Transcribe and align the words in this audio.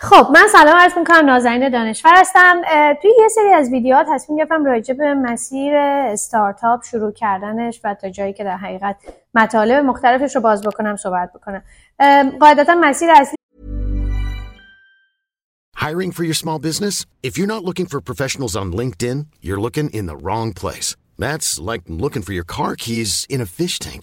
خب 0.00 0.26
من 0.34 0.48
سلام 0.52 0.76
عرض 0.76 0.92
می‌کنم 0.98 1.26
نازنین 1.26 1.68
دانشور 1.68 2.12
هستم 2.16 2.62
توی 3.02 3.10
یه 3.18 3.28
سری 3.28 3.52
از 3.52 3.70
ویدیوها 3.70 4.04
تصمیم 4.14 4.38
گرفتم 4.38 4.64
راجع 4.64 4.94
به 4.94 5.14
مسیر 5.14 5.76
استارتاپ 5.76 6.84
شروع 6.84 7.12
کردنش 7.12 7.80
و 7.84 7.94
تا 7.94 8.10
جایی 8.10 8.32
که 8.32 8.44
در 8.44 8.56
حقیقت 8.56 8.96
مطالب 9.34 9.84
مختلفش 9.84 10.36
رو 10.36 10.42
باز 10.42 10.62
بکنم 10.62 10.96
صحبت 10.96 11.32
بکنم 11.32 11.62
قاعدتا 12.40 12.74
مسیر 12.74 13.10
اصلی 13.10 13.34
Hiring 15.76 16.12
for 16.12 16.24
your 16.24 16.34
small 16.34 16.58
business? 16.58 17.06
If 17.22 17.38
you're 17.38 17.52
not 17.54 17.64
looking 17.64 17.86
for 17.86 18.00
professionals 18.00 18.54
on 18.56 18.72
LinkedIn, 18.80 19.18
you're 19.40 19.60
looking 19.66 19.88
in 19.98 20.06
the 20.06 20.16
wrong 20.24 20.52
place. 20.52 20.88
That's 21.24 21.58
like 21.70 21.82
looking 22.04 22.22
for 22.22 22.32
your 22.38 22.48
car 22.56 22.74
keys 22.76 23.26
in 23.34 23.40
a 23.40 23.46
fish 23.46 23.78
tank. 23.78 24.02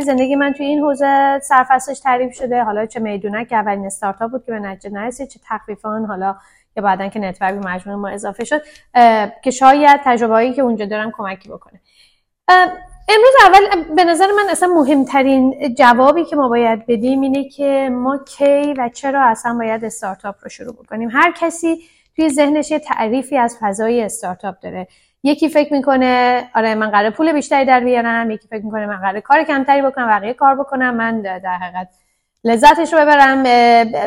زندگی 0.00 0.36
من 0.36 0.52
توی 0.52 0.66
این 0.66 0.80
حوزه 0.80 1.40
سرفصلش 1.42 2.00
تعریف 2.00 2.34
شده. 2.34 2.64
حالا 2.64 2.86
چه 2.86 3.00
میدونک 3.00 3.48
که 3.48 3.56
اولین 3.56 3.86
استارتاپ 3.86 4.30
بود 4.30 4.44
که 4.46 4.52
به 4.52 4.58
نتیجه 4.58 4.94
نرسید 4.94 5.28
چه 5.28 5.40
تخفیفان 5.48 6.04
حالا 6.04 6.36
که 6.74 6.80
بعدا 6.80 7.08
که 7.08 7.18
نتورک 7.18 7.54
مجموعه 7.54 7.98
ما 7.98 8.08
اضافه 8.08 8.44
شد 8.44 8.62
که 9.42 9.50
شاید 9.50 10.00
تجربه 10.04 10.34
هایی 10.34 10.52
که 10.52 10.62
اونجا 10.62 10.86
دارم 10.86 11.12
کمکی 11.16 11.48
بکنه. 11.48 11.80
امروز 13.08 13.34
اول 13.44 13.94
به 13.94 14.04
نظر 14.04 14.26
من 14.26 14.50
اصلا 14.50 14.68
مهمترین 14.68 15.74
جوابی 15.74 16.24
که 16.24 16.36
ما 16.36 16.48
باید 16.48 16.86
بدیم 16.86 17.20
اینه 17.20 17.48
که 17.48 17.88
ما 17.92 18.18
کی 18.18 18.74
و 18.78 18.90
چرا 18.94 19.22
اصلا 19.22 19.54
باید 19.54 19.84
استارتاپ 19.84 20.34
رو 20.42 20.48
شروع 20.48 20.74
بکنیم. 20.74 21.08
هر 21.12 21.32
کسی 21.32 21.78
توی 22.16 22.28
ذهنش 22.28 22.70
یه 22.70 22.78
تعریفی 22.78 23.38
از 23.38 23.56
فضای 23.60 24.02
استارتاپ 24.02 24.54
داره. 24.60 24.88
یکی 25.26 25.48
فکر 25.48 25.72
می‌کنه 25.72 26.44
آره 26.54 26.74
من 26.74 26.90
قرار 26.90 27.10
پول 27.10 27.32
بیشتری 27.32 27.64
در 27.64 27.80
بیارم 27.80 28.30
یکی 28.30 28.48
فکر 28.48 28.64
می‌کنه 28.64 28.86
من 28.86 28.96
قرار 28.96 29.20
کار 29.20 29.44
کمتری 29.44 29.82
بکنم 29.82 30.06
بقیه 30.06 30.34
کار 30.34 30.54
بکنم. 30.54 30.94
من 30.94 31.20
در 31.20 31.38
حقیقت 31.38 31.88
لذتش 32.44 32.92
رو 32.92 32.98
ببرم. 32.98 33.42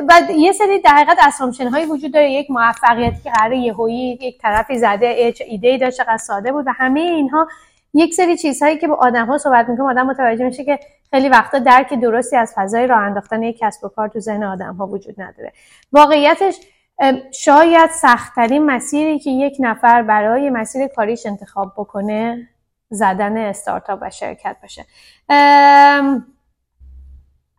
و 0.10 0.32
یه 0.36 0.52
سری 0.52 0.80
در 0.80 0.92
حقیقت 0.92 1.18
اسامشن 1.22 1.68
هایی 1.68 1.86
وجود 1.86 2.14
داره. 2.14 2.32
یک 2.32 2.52
موفقیتی 2.52 3.22
که 3.24 3.30
قرار 3.30 3.54
یهویی 3.54 4.20
یک 4.22 4.38
طرفی 4.42 4.78
زده 4.78 5.34
ایده 5.48 5.68
ای 5.68 5.78
داشته 5.78 6.04
چقدر 6.04 6.18
ساده 6.18 6.52
بود 6.52 6.68
و 6.68 6.72
همه 6.76 7.00
اینها 7.00 7.48
یک 7.94 8.14
سری 8.14 8.38
چیزهایی 8.38 8.78
که 8.78 8.88
با 8.88 8.96
آدم 8.96 9.26
ها 9.26 9.38
صحبت 9.38 9.70
می‌کنم 9.70 9.86
آدم 9.86 10.06
متوجه 10.06 10.46
میشه 10.46 10.64
که 10.64 10.80
خیلی 11.12 11.30
وقتا 11.30 11.60
درک 11.60 11.94
درستی 11.94 12.36
از 12.36 12.54
فضای 12.56 12.88
راه 12.88 13.00
انداختن 13.00 13.44
یک 13.44 13.58
کسب 13.60 13.86
و 13.86 13.88
کار 13.88 14.08
تو 14.08 14.20
ذهن 14.20 14.44
آدم 14.44 14.74
ها 14.74 14.88
وجود 14.88 15.22
نداره. 15.22 15.54
واقعیتش 15.92 16.60
شاید 17.34 17.90
سختترین 17.90 18.66
مسیری 18.66 19.20
که 19.20 19.30
یک 19.30 19.58
نفر 19.60 20.02
برای 20.02 20.50
مسیر 20.50 20.88
کاریش 20.88 21.26
انتخاب 21.26 21.74
بکنه 21.78 22.50
زدن 22.90 23.38
استارتاپ 23.38 24.00
و 24.02 24.10
شرکت 24.10 24.56
باشه. 24.62 24.86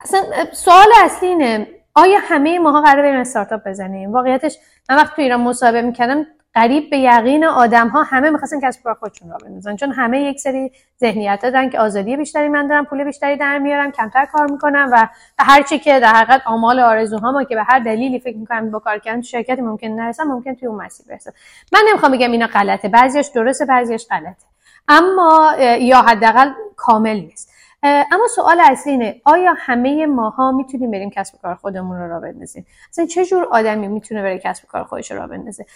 اصلا 0.00 0.22
سوال 0.52 0.88
اصلی 1.04 1.28
اینه 1.28 1.66
آیا 1.94 2.18
همه 2.22 2.58
ماها 2.58 2.80
قرار 2.80 3.02
بریم 3.02 3.20
استارتاپ 3.20 3.68
بزنیم؟ 3.68 4.12
واقعیتش 4.12 4.58
من 4.90 4.96
وقت 4.96 5.16
تو 5.16 5.22
ایران 5.22 5.40
مصاحبه 5.40 5.82
می‌کردم 5.82 6.26
قریب 6.54 6.90
به 6.90 6.98
یقین 6.98 7.44
آدم 7.44 7.88
ها 7.88 8.02
همه 8.02 8.30
می‌خواستن 8.30 8.60
کسب 8.60 8.82
کار 8.82 8.94
خودشون 8.94 9.30
را 9.30 9.36
بندازن. 9.44 9.76
چون 9.76 9.92
همه 9.92 10.20
یک 10.20 10.40
سری 10.40 10.72
ذهنیت 11.00 11.40
دارن 11.42 11.70
که 11.70 11.80
آزادی 11.80 12.16
بیشتری 12.16 12.48
من 12.48 12.66
دارم 12.66 12.84
پول 12.84 13.04
بیشتری 13.04 13.36
در 13.36 13.58
میارم 13.58 13.90
کمتر 13.90 14.24
کار 14.24 14.50
می‌کنم 14.50 14.88
و 14.92 15.08
هر 15.38 15.62
چی 15.62 15.78
که 15.78 16.00
در 16.00 16.12
حقیقت 16.12 16.42
آمال 16.46 17.08
ما 17.20 17.44
که 17.44 17.54
به 17.54 17.62
هر 17.62 17.78
دلیلی 17.78 18.20
فکر 18.20 18.36
می‌کنم 18.36 18.70
با 18.70 18.78
کار 18.78 18.98
کردن 18.98 19.20
شرکتی 19.20 19.62
ممکن 19.62 19.88
نرسم 19.88 20.24
ممکن 20.24 20.54
توی 20.54 20.68
اون 20.68 20.84
مسیر 20.84 21.06
برسم. 21.08 21.32
من 21.72 21.80
نمی‌خوام 21.88 22.12
بگم 22.12 22.32
اینا 22.32 22.46
غلطه 22.46 22.88
بعضیش 22.88 23.26
درسته 23.26 23.64
بعضیش 23.64 24.06
غلطه. 24.10 24.46
اما 24.88 25.52
یا 25.80 26.02
حداقل 26.02 26.50
کامل 26.76 27.16
نیست. 27.16 27.57
اما 27.82 28.26
سوال 28.34 28.60
اصلی 28.60 28.92
اینه 28.92 29.20
آیا 29.24 29.54
همه 29.58 30.06
ماها 30.06 30.52
می‌تونیم 30.52 30.90
بریم 30.90 31.10
کسب 31.10 31.38
کار 31.42 31.54
خودمون 31.54 31.98
رو 31.98 32.08
را 32.08 32.20
بندازیم؟ 32.20 32.66
اصلا 32.90 33.06
چه 33.06 33.24
جور 33.24 33.44
آدمی 33.50 33.88
می‌تونه 33.88 34.22
بره 34.22 34.38
کسب 34.38 34.66
کار 34.66 34.84
خودش 34.84 35.10
رو 35.10 35.18
را 35.18 35.26
بندازه؟ 35.26 35.66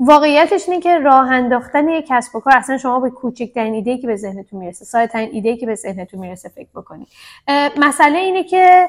واقعیتش 0.00 0.68
اینه 0.68 0.80
که 0.80 0.98
راه 0.98 1.30
انداختن 1.32 1.88
یک 1.88 2.06
کسب 2.08 2.36
و 2.36 2.40
کار 2.40 2.52
اصلا 2.56 2.78
شما 2.78 3.00
به 3.00 3.10
کوچکترین 3.10 3.74
ایده 3.74 3.98
که 3.98 4.06
به 4.06 4.16
ذهنتون 4.16 4.60
می‌رسه 4.60 4.84
ساده 4.84 5.06
ترین 5.06 5.28
ایده 5.32 5.56
که 5.56 5.66
به 5.66 5.74
ذهنتون 5.74 6.20
می‌رسه 6.20 6.48
فکر 6.48 6.68
بکنید. 6.74 7.08
مسئله 7.76 8.18
اینه 8.18 8.44
که 8.44 8.88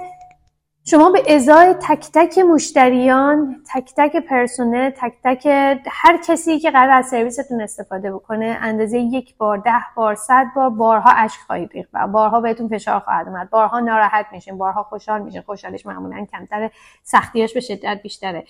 شما 0.88 1.09
به 1.09 1.35
ازای 1.35 1.75
تک 1.81 2.07
تک 2.13 2.38
مشتریان 2.38 3.63
تک 3.73 3.94
تک 3.97 4.16
پرسنل 4.16 4.90
تک 4.90 5.13
تک 5.23 5.46
هر 5.88 6.18
کسی 6.28 6.59
که 6.59 6.72
قرار 6.72 6.90
از 6.90 7.07
سرویستون 7.07 7.62
استفاده 7.62 8.13
بکنه 8.13 8.57
اندازه 8.62 9.00
یک 9.00 9.38
بار 9.38 9.57
ده 9.57 9.72
بار 9.96 10.16
صد 10.16 10.46
بار 10.56 10.69
بارها 10.69 11.12
اشک 11.12 11.40
خواهید 11.47 11.72
ریخت 11.73 11.90
و 11.94 12.07
بارها 12.07 12.41
بهتون 12.41 12.68
فشار 12.68 13.00
خواهد 13.00 13.28
اومد. 13.28 13.50
بارها 13.50 13.79
ناراحت 13.79 14.25
میشین 14.31 14.57
بارها 14.57 14.84
خوشحال 14.84 15.22
میشین 15.22 15.41
خوشحالش 15.41 15.85
معمولا 15.85 16.25
کمتره 16.31 16.72
سختیاش 17.03 17.53
به 17.53 17.59
شدت 17.59 18.00
بیشتره. 18.03 18.46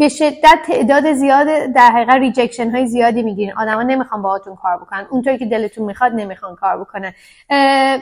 به 0.00 0.08
شدت 0.08 0.58
تعداد 0.66 1.12
زیاد 1.12 1.46
در 1.74 1.90
حقیقت 1.90 2.14
rejection 2.14 2.70
های 2.70 2.86
زیادی 2.86 3.22
می‌گیرین 3.22 3.52
آدما 3.56 3.82
نمی‌خوان 3.82 4.22
باهاتون 4.22 4.56
کار 4.56 4.76
بکنن. 4.76 5.06
اونطوری 5.10 5.38
که 5.38 5.46
دلتون 5.46 5.84
می‌خواد 5.84 6.12
نمی‌خوان 6.12 6.56
کار 6.56 6.80
بکنن. 6.80 7.12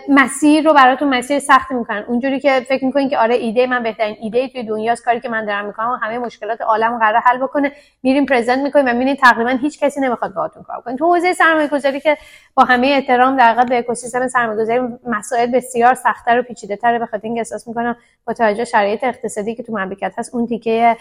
مسیر 0.09 0.65
رو 0.65 0.75
براتون 0.75 1.09
مسیر 1.09 1.39
سخت 1.39 1.73
می‌کنن. 1.73 2.05
اونجوری 2.09 2.41
که 2.41 2.61
فکر 2.69 2.85
می‌کنین 2.85 3.09
که 3.09 3.19
آره 3.19 3.35
ایده 3.35 3.67
من 3.67 3.83
بهترین 3.83 4.17
ایده 4.21 4.49
توی 4.49 4.63
دنیاست 4.63 5.05
کاری 5.05 5.21
که 5.21 5.29
من 5.29 5.45
دارم 5.45 5.67
می‌کنم 5.67 6.01
همه 6.03 6.19
مشکلات 6.19 6.61
عالم 6.61 6.99
قرار 6.99 7.21
حل 7.25 7.39
بکنه. 7.39 7.73
میریم 8.03 8.27
present 8.27 8.59
می‌کنیم 8.59 8.87
و 8.87 8.93
می‌بینید 8.93 9.19
تقریبا 9.19 9.51
هیچ 9.51 9.81
کسی 9.81 10.01
نمی‌خواد 10.01 10.35
باهاتون 10.35 10.63
کار 10.63 10.81
بکنه. 10.81 10.97
تو 10.97 11.07
حوزه 11.15 11.33
سرمایه 11.33 11.69
گذاری 11.69 12.01
که 12.01 12.17
با 12.55 12.65
همه 12.65 12.87
احترام 12.87 13.37
در 13.37 13.49
واقع 13.49 13.65
به 13.65 13.79
اکوسیستم 13.79 14.29
سرمایه 14.29 14.63
گذاری 14.63 14.81
مسائل 15.07 15.47
بسیار 15.47 15.95
سختتر 15.95 16.39
و 16.39 16.43
پیچیده 16.43 16.77
تره 16.77 16.99
به 16.99 17.07
خاطر 17.07 17.25
اینکه 17.25 17.41
احساس 17.41 17.69
می‌کنم 17.69 17.97
با 18.27 18.33
توجه 18.33 18.65
شرایط 18.65 19.05
اقتصادی 19.05 19.55
که 19.55 19.63
تو 19.63 19.73
مملکت 19.73 20.15
هست 20.19 20.35
اون 20.35 20.47
تیکه 20.47 20.97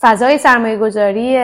فضای 0.00 0.38
سرمایه 0.38 0.76
گذاری 0.76 1.36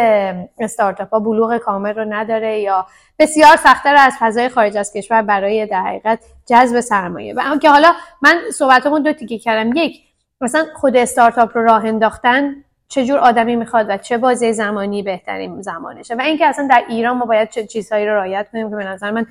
استارتاپ 0.59 1.11
ها 1.11 1.21
بلوغ 1.21 1.59
کامل 1.59 1.95
رو 1.95 2.05
نداره 2.09 2.61
یا 2.61 2.87
بسیار 3.19 3.57
سختتر 3.57 3.95
از 3.95 4.15
فضای 4.19 4.49
خارج 4.49 4.77
از 4.77 4.93
کشور 4.93 5.23
برای 5.23 5.67
در 5.67 5.83
حقیقت 5.83 6.19
جذب 6.49 6.81
سرمایه. 6.81 7.35
و 7.35 7.59
که 7.63 7.71
حالا 7.71 7.93
من 8.23 8.41
صحبتمون 8.55 9.03
دو 9.03 9.13
تیکه 9.13 9.39
کردم. 9.39 9.77
یک 9.77 10.01
مثلا 10.41 10.65
خود 10.75 10.97
استارتاپ 10.97 11.57
رو 11.57 11.65
راه 11.65 11.85
انداختن 11.85 12.55
چجور 12.89 13.19
آدمی 13.19 13.57
می‌خواد 13.57 13.87
و 13.89 13.97
چه 13.97 14.19
بازه 14.19 14.53
زمانی 14.53 15.03
بهترین 15.03 15.63
زمانشه؟ 15.63 16.15
و 16.15 16.21
اینکه 16.21 16.47
اصلا 16.47 16.67
در 16.71 16.85
ایران 16.89 17.17
ما 17.17 17.25
باید 17.25 17.51
چه 17.51 17.67
چیزهایی 17.67 18.07
رو 18.07 18.15
رعایت 18.15 18.49
کنیم 18.53 18.71
که 18.71 18.77
به 18.77 18.85
نظر 18.85 19.11
من 19.11 19.27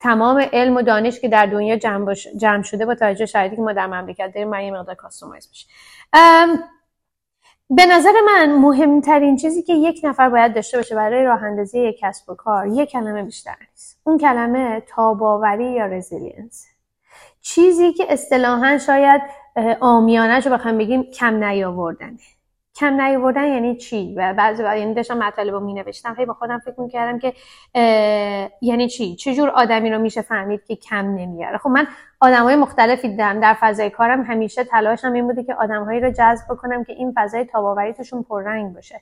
تمام 0.00 0.48
علم 0.52 0.76
و 0.76 0.82
دانش 0.82 1.20
که 1.20 1.28
در 1.28 1.46
دنیا 1.46 1.76
جمع, 1.76 2.14
جمع 2.14 2.62
شده 2.62 2.86
با 2.86 2.94
توجه 2.94 3.26
شرایطی 3.26 3.56
که 3.56 3.62
ما 3.62 3.72
در 3.72 3.86
مملکت 3.86 4.32
داریم 4.34 4.50
برای 4.50 4.70
مقدار 4.70 4.94
customize 4.94 5.50
بشه. 5.50 5.66
به 7.70 7.86
نظر 7.86 8.12
من 8.26 8.52
مهمترین 8.58 9.36
چیزی 9.36 9.62
که 9.62 9.74
یک 9.74 10.00
نفر 10.04 10.28
باید 10.28 10.54
داشته 10.54 10.76
باشه 10.76 10.94
برای 10.94 11.24
راه 11.24 11.42
اندازی 11.42 11.80
یک 11.80 11.98
کسب 12.00 12.30
و 12.30 12.34
کار 12.34 12.66
یک 12.66 12.90
کلمه 12.90 13.22
بیشتر 13.22 13.56
نیست. 13.70 14.00
اون 14.04 14.18
کلمه 14.18 14.82
تاب‌آوری 14.88 15.72
یا 15.72 15.86
resilience 15.86 16.66
چیزی 17.40 17.92
که 17.92 18.12
اصطلاحا 18.12 18.78
شاید 18.78 19.22
عامیانش 19.80 20.46
رو 20.46 20.52
بخوام 20.52 20.78
بگیم 20.78 21.02
کم 21.02 21.44
نیاوردنه. 21.44 22.18
کم 22.74 23.00
نیاوردن 23.00 23.44
یعنی 23.44 23.76
چی؟ 23.76 24.14
و 24.16 24.34
بعضی 24.34 24.62
یعنی 24.62 24.94
داشتم 24.94 25.18
مطالب 25.18 25.54
رو 25.54 25.60
می 25.60 25.74
نوشتم 25.74 26.14
خیلی 26.14 26.26
با 26.26 26.34
خودم 26.34 26.58
فکر 26.58 26.80
می‌کردم 26.80 27.18
که 27.18 27.32
یعنی 28.62 28.88
چی؟ 28.88 29.16
چه 29.16 29.34
جور 29.34 29.48
آدمی 29.48 29.90
رو 29.90 29.98
میشه 29.98 30.22
فهمید 30.22 30.64
که 30.64 30.76
کم 30.76 31.14
نمیاره؟ 31.14 31.58
خب 31.58 31.68
من 31.68 31.86
آدمای 32.20 32.56
مختلفی 32.56 33.08
دیدم. 33.08 33.40
در 33.40 33.56
فضای 33.60 33.90
کارم 33.90 34.22
همیشه 34.22 34.64
تلاشم 34.64 35.12
این 35.12 35.26
بوده 35.26 35.44
که 35.44 35.54
آدمهایی 35.54 36.00
رو 36.00 36.10
جذب 36.10 36.44
بکنم 36.50 36.84
که 36.84 36.92
این 36.92 37.14
فضای 37.16 37.44
تاباوری 37.44 37.92
توشون 37.92 38.22
پررنگ 38.22 38.74
باشه. 38.74 39.00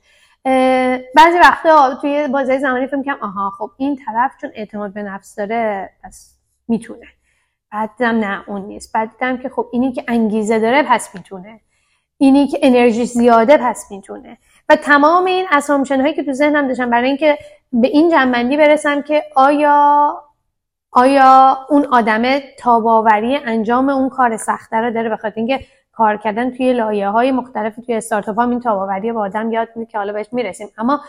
بعضی 1.16 1.38
وقتا 1.40 1.94
توی 1.94 2.28
بازه 2.28 2.58
زمانی 2.58 2.86
فکر 2.86 3.02
کنم 3.02 3.18
آها 3.22 3.50
خب 3.50 3.70
این 3.76 3.96
طرف 3.96 4.32
چون 4.40 4.50
اعتماد 4.54 4.92
به 4.92 5.02
نفس 5.02 5.34
داره 5.34 5.90
پس 6.04 6.34
می‌تونه. 6.68 7.06
بعد 7.72 7.90
دیدم 7.98 8.18
نه 8.18 8.44
اون 8.46 8.62
نیست. 8.62 8.92
بعد 8.92 9.10
دیدم 9.10 9.36
که 9.36 9.48
خب 9.48 9.66
اینی 9.72 9.92
که 9.92 10.04
انگیزه 10.08 10.58
داره 10.58 10.82
پس 10.82 11.14
می‌تونه. 11.14 11.60
اینی 12.18 12.46
که 12.46 12.58
انرژی 12.62 13.06
زیاده 13.06 13.56
پس 13.56 13.90
می‌تونه. 13.90 14.38
و 14.68 14.76
تمام 14.76 15.24
این 15.24 15.46
اسامشن 15.50 16.00
هایی 16.00 16.14
که 16.14 16.24
تو 16.24 16.32
ذهنم 16.32 16.68
داشتم 16.68 16.90
برای 16.90 17.08
اینکه 17.08 17.38
به 17.72 17.88
این 17.88 18.10
جنبندی 18.10 18.56
برسم 18.56 19.02
که 19.02 19.22
آیا 19.36 20.23
آیا 20.94 21.58
اون 21.68 21.86
آدم 21.92 22.22
تاباوری 22.58 23.36
انجام 23.36 23.88
اون 23.88 24.08
کار 24.08 24.36
سخته 24.36 24.76
رو 24.76 24.90
داره 24.90 25.08
بخاطر 25.10 25.34
اینکه 25.36 25.60
کار 25.92 26.16
کردن 26.16 26.50
توی 26.50 26.72
لایه 26.72 27.08
های 27.08 27.32
مختلف 27.32 27.76
توی 27.86 27.94
استارتاپ 27.94 28.40
هم 28.40 28.50
این 28.50 28.60
تاباوری 28.60 29.12
با 29.12 29.20
آدم 29.20 29.52
یاد 29.52 29.68
میده 29.76 29.90
که 29.90 29.98
حالا 29.98 30.12
بهش 30.12 30.26
می‌رسیم. 30.32 30.68
اما 30.78 31.00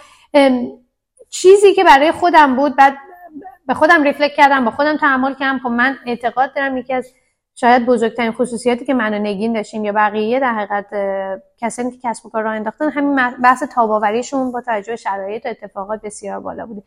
چیزی 1.30 1.74
که 1.74 1.84
برای 1.84 2.12
خودم 2.12 2.56
بود 2.56 2.76
بعد 2.76 2.94
به 3.68 3.74
خودم 3.74 4.04
ریفلکت 4.04 4.36
کردم 4.36 4.66
با 4.66 4.72
خودم 4.72 4.98
تحمل 4.98 5.34
کردم 5.34 5.60
خب 5.60 5.70
من 5.70 5.98
اعتقاد 6.06 6.56
دارم 6.56 6.78
یکی 6.78 6.94
از 6.94 7.14
شاید 7.56 7.86
بزرگترین 7.86 8.32
خصوصیاتی 8.32 8.86
که 8.86 8.94
من 8.94 9.14
نگین 9.14 9.54
داشتیم 9.54 9.86
یا 9.86 9.92
بقیه 9.92 10.40
در 10.40 10.54
حقیقت 10.54 10.86
کسانی 11.58 11.92
که 11.92 11.98
کسب 12.04 12.26
و 12.26 12.30
کار 12.30 12.44
راه 12.44 12.56
انداختن 12.56 12.90
همین 12.90 13.16
بحث 13.44 13.64
تاباوریشون 13.64 14.52
با 14.52 14.62
توجه 14.62 14.96
شرایط 14.96 15.46
و 15.46 15.50
اتفاقات 15.50 16.02
بسیار 16.02 16.40
بالا 16.40 16.66
بوده. 16.66 16.84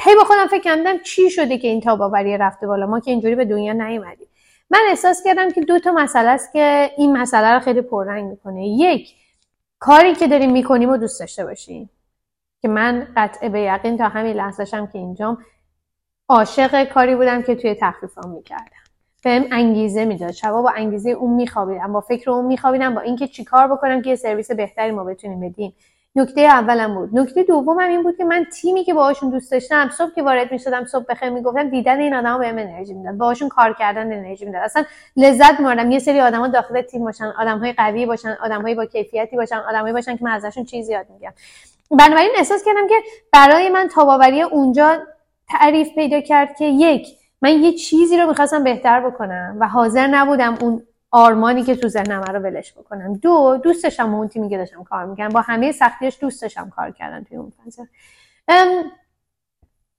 هی 0.00 0.14
با 0.14 0.24
خودم 0.24 0.46
فکر 0.46 0.62
کردم 0.62 0.98
چی 0.98 1.30
شده 1.30 1.58
که 1.58 1.68
این 1.68 1.80
تاباوری 1.80 2.38
رفته 2.38 2.66
بالا؟ 2.66 2.86
ما 2.86 3.00
که 3.00 3.10
اینجوری 3.10 3.34
به 3.34 3.44
دنیا 3.44 3.72
نیومدیم. 3.72 4.28
من 4.70 4.80
احساس 4.88 5.22
کردم 5.24 5.50
که 5.50 5.60
دو 5.60 5.78
تا 5.78 5.92
مسئله 5.92 6.28
است 6.28 6.52
که 6.52 6.90
این 6.96 7.16
مسئله 7.16 7.54
رو 7.54 7.60
خیلی 7.60 7.80
پررنگ 7.80 8.30
می‌کنه. 8.30 8.68
یک 8.68 9.14
کاری 9.78 10.14
که 10.14 10.28
داریم 10.28 10.52
می‌کنیم 10.52 10.90
و 10.90 10.96
دوست 10.96 11.20
داشته 11.20 11.44
باشیم 11.44 11.90
که 12.62 12.68
من 12.68 13.08
قطع 13.16 13.48
به 13.48 13.60
یقین 13.60 13.98
تا 13.98 14.08
همین 14.08 14.36
لحظهشم 14.36 14.86
که 14.86 14.98
اینجام 14.98 15.38
عاشق 16.28 16.84
کاری 16.84 17.16
بودم 17.16 17.42
که 17.42 17.54
توی 17.54 17.76
تخفیفام 17.80 18.30
می‌کردم. 18.30 18.82
بهم 19.24 19.46
انگیزه 19.50 20.04
می‌داد. 20.04 20.30
شبا 20.30 20.62
با 20.62 20.70
انگیزه 20.70 21.10
اون 21.10 21.34
میخوابیدم. 21.34 21.92
با 21.92 22.00
فکر 22.00 22.30
اون 22.30 22.44
میخوابیدم. 22.44 22.94
با 22.94 23.00
اینکه 23.00 23.28
چیکار 23.28 23.68
بکنم 23.68 24.02
که 24.02 24.10
یه 24.10 24.16
سرویس 24.16 24.50
بهتری 24.50 24.90
ما 24.90 25.04
بتونیم 25.04 25.40
بدیم. 25.40 25.74
نکته 26.16 26.40
اولم 26.40 26.94
بود. 26.94 27.18
نکته 27.18 27.42
دومم 27.42 27.78
این 27.78 28.02
بود 28.02 28.16
که 28.16 28.24
من 28.24 28.44
تیمی 28.44 28.84
که 28.84 28.94
باهاشون 28.94 29.30
دوست 29.30 29.52
داشتم 29.52 29.90
صبح 29.98 30.14
که 30.14 30.22
وارد 30.22 30.52
می‌شدم 30.52 30.84
صبح 30.84 31.04
بخیر 31.08 31.30
می‌گفتم 31.30 31.70
دیدن 31.70 32.00
این 32.00 32.14
آدما 32.14 32.38
بهم 32.38 32.58
انرژی 32.58 32.94
می‌داد. 32.94 33.14
باهاشون 33.14 33.48
کار 33.48 33.72
کردن 33.78 34.12
انرژی 34.12 34.44
می‌داد. 34.44 34.62
اصلا 34.62 34.84
لذت 35.16 35.60
میبردم 35.60 35.90
یه 35.90 35.98
سری 35.98 36.20
آدما 36.20 36.48
داخل 36.48 36.82
تیم 36.82 37.04
باشن 37.04 37.24
آدمهای 37.24 37.72
قوی 37.72 38.06
باشن 38.06 38.36
آدمهای 38.42 38.74
با 38.74 38.84
کیفیتی 38.84 39.36
باشن 39.36 39.56
آدمایی 39.56 39.92
باشن 39.92 40.16
که 40.16 40.24
من 40.24 40.30
ازشون 40.30 40.64
چیزی 40.64 40.92
یاد 40.92 41.06
می‌گیرم. 41.10 41.32
بنابراین 41.90 42.30
احساس 42.36 42.64
کردم 42.64 42.88
که 42.88 42.94
برای 43.32 43.68
من 43.68 43.88
تاباوری 43.88 44.42
اونجا 44.42 44.98
تعریف 45.48 45.94
پیدا 45.94 46.20
کرد 46.20 46.56
که 46.56 46.64
یک 46.64 47.06
من 47.42 47.50
یه 47.50 47.72
چیزی 47.72 48.18
رو 48.18 48.28
می‌خواستم 48.28 48.64
بهتر 48.64 49.10
بکنم 49.10 49.56
و 49.60 49.68
حاضر 49.68 50.06
نبودم 50.06 50.58
اون 50.60 50.82
آرمانی 51.12 51.62
که 51.62 51.76
تو 51.76 51.88
ذهنم 51.88 52.22
رو 52.22 52.38
ولش 52.38 52.72
بکنم 52.72 53.14
دو 53.14 53.60
دوستشم 53.64 54.14
اون 54.14 54.28
تیمی 54.28 54.48
که 54.48 54.58
داشتم 54.58 54.84
کار 54.84 55.04
می‌کنم 55.04 55.28
با 55.28 55.40
همه 55.40 55.72
سختیش 55.72 56.18
دوستشم 56.20 56.70
کار 56.70 56.90
کردن 56.90 57.24
توی 57.24 57.36
اون 57.36 57.52
فضا. 57.66 57.86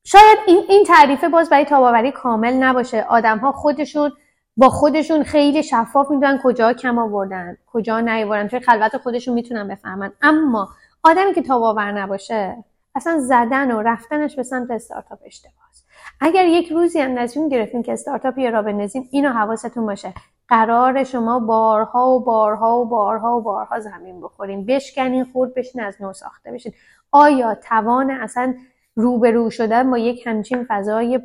شاید 0.04 0.38
این, 0.48 0.65
این 0.69 0.83
تعریفه 0.83 1.30
باز 1.30 1.50
برای 1.50 1.65
تاباوری 1.65 2.12
کامل 2.12 2.54
نباشه. 2.54 3.06
آدم 3.10 3.38
ها 3.38 3.51
خودشون 3.51 4.12
با 4.57 4.69
خودشون 4.69 5.24
خیلی 5.24 5.63
شفاف 5.63 6.12
می‌دونن 6.12 6.39
کجا 6.44 6.74
کم 6.74 7.00
آوردن 7.00 7.57
کجا 7.68 8.00
نیاوردن. 8.00 8.48
توی 8.48 8.60
خلوت 8.60 8.98
خودشون 8.98 9.33
می‌تونن 9.33 9.68
بفهمن. 9.68 10.12
اما 10.21 10.69
آدمی 11.04 11.33
که 11.33 11.42
تاباور 11.42 11.92
نباشه 11.92 12.63
اصلا 12.95 13.19
زدن 13.19 13.71
و 13.71 13.81
رفتنش 13.81 14.36
به 14.36 14.44
سمت 14.44 14.71
استارتاپ 14.71 15.19
اشتباه 15.25 15.63
اگر 16.19 16.45
یک 16.45 16.71
روزی 16.71 17.00
هم 17.00 17.19
نظیم 17.19 17.50
گرفتین 17.50 17.83
که 17.83 17.94
استارتاپ 17.94 18.38
یا 18.38 18.50
را 18.50 18.62
بندازین 18.62 19.07
اینو 19.12 19.30
حواستون 19.30 19.86
باشه. 19.86 20.13
قرار 20.48 21.04
شما 21.04 21.39
بارها 21.39 22.10
و 22.10 22.19
بارها 22.24 22.80
و 22.80 22.86
بارها 22.86 23.38
و 23.38 23.42
بارها 23.42 23.80
زمین 23.80 24.21
بخورین. 24.21 24.65
بشکنین 24.65 25.25
خورد 25.25 25.54
بشین 25.54 25.81
از 25.81 26.01
نو 26.01 26.13
ساخته 26.13 26.51
بشین. 26.51 26.74
آیا 27.12 27.56
توان 27.56 28.12
اصلا 28.12 28.56
روبرو 28.95 29.50
شدن 29.50 29.92
با 29.92 29.98
یک 29.98 30.27
همچین 30.27 30.65
فضای 30.69 31.19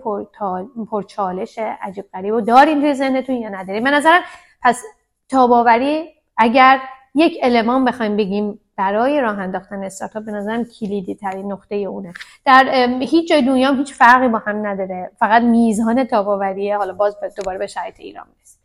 پرچالش 0.90 1.58
عجیب 1.58 2.05
غریب 2.12 2.35
و 2.35 2.40
دارین 2.40 2.81
توی 2.81 2.94
ذهنتون 2.94 3.37
یا 3.37 3.49
ندارین؟ 3.49 3.85
به 3.85 3.90
نظرم 3.90 4.23
پس 4.62 4.82
تاباوری 5.29 6.08
اگر 6.37 6.81
یک 7.14 7.38
المان 7.43 7.85
بخوایم 7.85 8.17
بگیم 8.17 8.61
برای 8.79 9.21
راه 9.21 9.39
انداختن 9.39 9.85
استارتاپ 9.85 10.25
به 10.25 10.33
نظرم 10.33 10.65
کلیدی 10.65 11.15
ترین 11.15 11.53
نقطه 11.53 11.75
اونه. 11.75 12.15
در 12.45 12.89
هیچ 13.01 13.29
جای 13.29 13.43
دنیا 13.43 13.73
هیچ 13.73 13.95
فرقی 13.95 14.29
با 14.29 14.39
هم 14.39 14.67
نداره. 14.67 15.11
فقط 15.19 15.43
میزان 15.43 16.05
تاباوریه. 16.05 16.77
حالا 16.77 16.93
باز 16.93 17.17
دوباره 17.37 17.59
به 17.59 17.67
شرایط 17.67 18.01
ایران 18.01 18.27
می‌رسیم. 18.37 18.61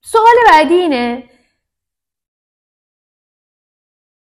سوال 0.00 0.34
بعدی 0.52 0.74
اینه. 0.74 1.24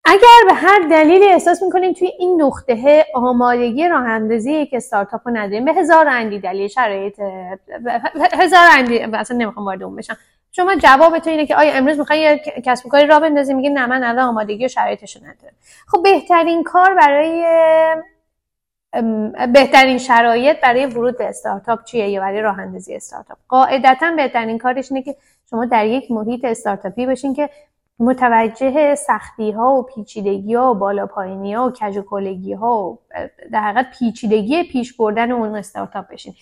اگر 0.05 0.48
به 0.48 0.55
هر 0.55 0.81
دلیلی 0.90 1.28
احساس 1.28 1.62
می‌کنیم 1.62 1.93
توی 1.93 2.08
این 2.19 2.43
نقطه 2.43 3.06
آمادگی 3.14 3.88
راه 3.88 4.05
اندازی 4.05 4.52
یک 4.52 4.70
استارتاپ 4.72 5.28
رو 5.28 5.37
نداریم 5.37 5.64
به 5.64 5.72
هزار 5.75 6.08
اندی 6.08 6.38
دلیل 6.38 6.69
شرایط 6.69 7.20
هزار 8.32 8.69
اندی 8.78 8.98
اصلا 8.98 9.37
نمی‌خوام 9.37 9.66
وارد 9.66 9.82
اون 9.82 9.96
بشم. 9.96 10.16
شما 10.52 10.75
جواب 10.75 11.19
تو 11.19 11.31
اینه 11.31 11.46
که 11.46 11.56
آیا 11.56 11.72
امروز 11.72 11.99
می‌خوای 11.99 12.20
یه 12.20 12.38
کسب 12.38 12.87
و 12.87 12.88
کاری 12.88 13.06
را 13.06 13.20
بندازی؟ 13.20 13.54
میگه 13.54 13.70
نه 13.70 13.87
من 13.87 14.04
الان 14.04 14.28
آمادگی 14.28 14.64
و 14.64 14.69
شرایطش 14.69 15.16
نداره 15.16 15.54
خب 15.87 16.02
بهترین 16.02 16.62
کار 16.62 16.94
برای 16.94 17.44
بهترین 19.53 19.98
شرایط 19.98 20.60
برای 20.60 20.86
ورود 20.86 21.19
به 21.19 21.29
استارتاپ 21.29 21.84
چیه؟ 21.84 22.08
یا 22.08 22.20
برای 22.20 22.41
راه 22.41 22.58
اندازی 22.58 22.94
استارتاپ. 22.94 23.38
قاعدتا 23.48 24.10
بهترین 24.17 24.58
کارش 24.58 24.93
اینه 24.93 25.03
که 25.03 25.17
شما 25.50 25.65
در 25.65 25.86
یک 25.86 26.10
محیط 26.10 26.44
استارتاپی 26.44 27.06
باشین 27.06 27.34
که 27.34 27.50
متوجه 27.98 28.94
سختی 28.94 29.50
ها 29.50 29.74
و 29.74 29.82
پیچیدگی 29.82 30.55
ها 30.55 30.70
و 30.70 30.74
بالا 30.74 31.06
پایینی 31.06 31.55
ها 31.55 31.67
و 31.67 31.70
کج 31.70 31.96
و 31.96 32.56
ها 32.56 32.84
و 32.84 32.98
در 33.53 33.60
حقیقت 33.60 33.98
پیچیدگی 33.98 34.62
پیش 34.62 34.96
بردن 34.96 35.32
اون 35.32 35.56
استارتاپ 35.56 36.08
بشین. 36.08 36.34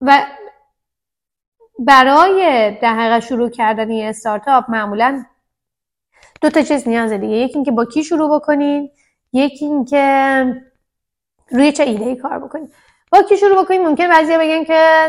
و 0.00 0.26
برای 1.78 2.70
در 2.82 3.20
شروع 3.20 3.50
کردن 3.50 3.90
یه 3.90 4.08
استارتاپ 4.08 4.70
معمولا 4.70 5.24
دو 6.40 6.50
تا 6.50 6.62
چیز 6.62 6.88
نیازه 6.88 7.18
دیگه 7.18 7.36
یکی 7.36 7.54
اینکه 7.54 7.70
با 7.70 7.84
کی 7.84 8.04
شروع 8.04 8.36
بکنین 8.36 8.90
یکی 9.32 9.64
اینکه 9.64 10.44
روی 11.50 11.72
چه 11.72 11.82
ایده 11.82 12.04
ای 12.04 12.16
کار 12.16 12.38
بکنین. 12.38 12.70
با 13.12 13.22
کی 13.22 13.36
شروع 13.36 13.62
بکنین 13.64 13.88
ممکن 13.88 14.08
بعضیا 14.08 14.38
بگن 14.38 14.64
که 14.64 15.08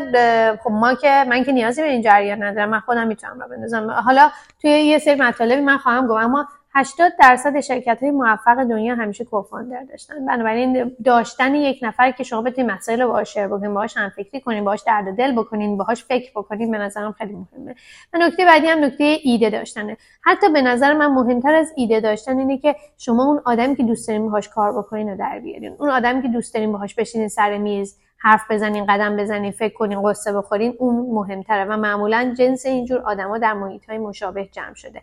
خب 0.63 0.71
ما 0.71 0.93
که 0.93 1.25
من 1.29 1.43
که 1.43 1.51
نیازی 1.51 1.81
به 1.81 1.87
این 1.87 2.01
جریان 2.01 2.43
ندارم 2.43 2.69
من 2.69 2.79
خودم 2.79 3.07
می‌تونم 3.07 3.39
رو 3.39 3.47
بندازم. 3.49 3.89
حالا 3.91 4.31
توی 4.61 4.71
یه 4.71 4.99
سری 4.99 5.15
مطالبی 5.15 5.61
من 5.61 5.77
خواهم 5.77 6.07
گفت 6.07 6.23
اما 6.23 6.47
80 6.77 7.13
درصد 7.19 7.59
شرکت 7.59 8.03
های 8.03 8.11
موفق 8.11 8.63
دنیا 8.63 8.95
همیشه 8.95 9.25
کوفاندر 9.25 9.83
داشتن. 9.83 10.25
بنابراین 10.25 10.95
داشتن 11.05 11.55
یک 11.55 11.79
نفر 11.81 12.11
که 12.11 12.23
شما 12.23 12.41
بتونید 12.41 12.71
مسائل 12.71 13.01
رو 13.01 13.07
باهاش 13.07 13.33
شیر 13.33 13.47
بکنید 13.47 13.71
باهاش 13.71 13.97
هم 13.97 14.09
فکری 14.09 14.41
کنید 14.41 14.63
باهاش 14.63 14.83
درد 14.87 15.17
دل 15.17 15.31
بکنید 15.31 15.77
باهاش 15.77 16.03
فکر 16.03 16.31
بکنید 16.35 16.71
به 16.71 16.77
نظرم 16.77 17.11
خیلی 17.11 17.33
مهمه. 17.33 17.75
و 18.13 18.17
نکته 18.17 18.45
بعدی 18.45 18.67
هم 18.67 18.83
نکته 18.83 19.17
ایده 19.23 19.49
داشتنه. 19.49 19.97
حتی 20.21 20.49
به 20.49 20.61
نظر 20.61 20.93
من 20.93 21.07
مهمتر 21.07 21.55
از 21.55 21.73
ایده 21.75 21.99
داشتن 21.99 22.39
اینه 22.39 22.57
که 22.57 22.75
شما 22.97 23.25
اون 23.25 23.41
آدمی 23.45 23.75
که 23.75 23.83
دوست 23.83 24.07
دارین 24.07 24.25
باهاش 24.25 24.49
کار 24.49 24.77
بکنین 24.77 25.13
و 25.13 25.17
در 25.17 25.39
بیارین. 25.39 25.75
اون 25.79 25.89
آدمی 25.89 26.21
که 26.21 26.27
دوست 26.27 26.53
دارین 26.53 26.71
باهاش 26.71 26.95
بشینین 26.95 27.27
سر 27.27 27.57
میز 27.57 27.97
حرف 28.25 28.51
بزنین 28.51 28.85
قدم 28.85 29.17
بزنین 29.17 29.51
فکر 29.51 29.73
کنین 29.73 30.01
قصه 30.01 30.33
بخورین 30.33 30.75
اون 30.79 30.95
مهمتره 30.95 31.65
و 31.65 31.77
معمولا 31.77 32.33
جنس 32.37 32.65
اینجور 32.65 33.01
آدما 33.01 33.37
در 33.37 33.53
محیط 33.53 33.89
های 33.89 33.97
مشابه 33.97 34.45
جمع 34.45 34.73
شده. 34.73 35.01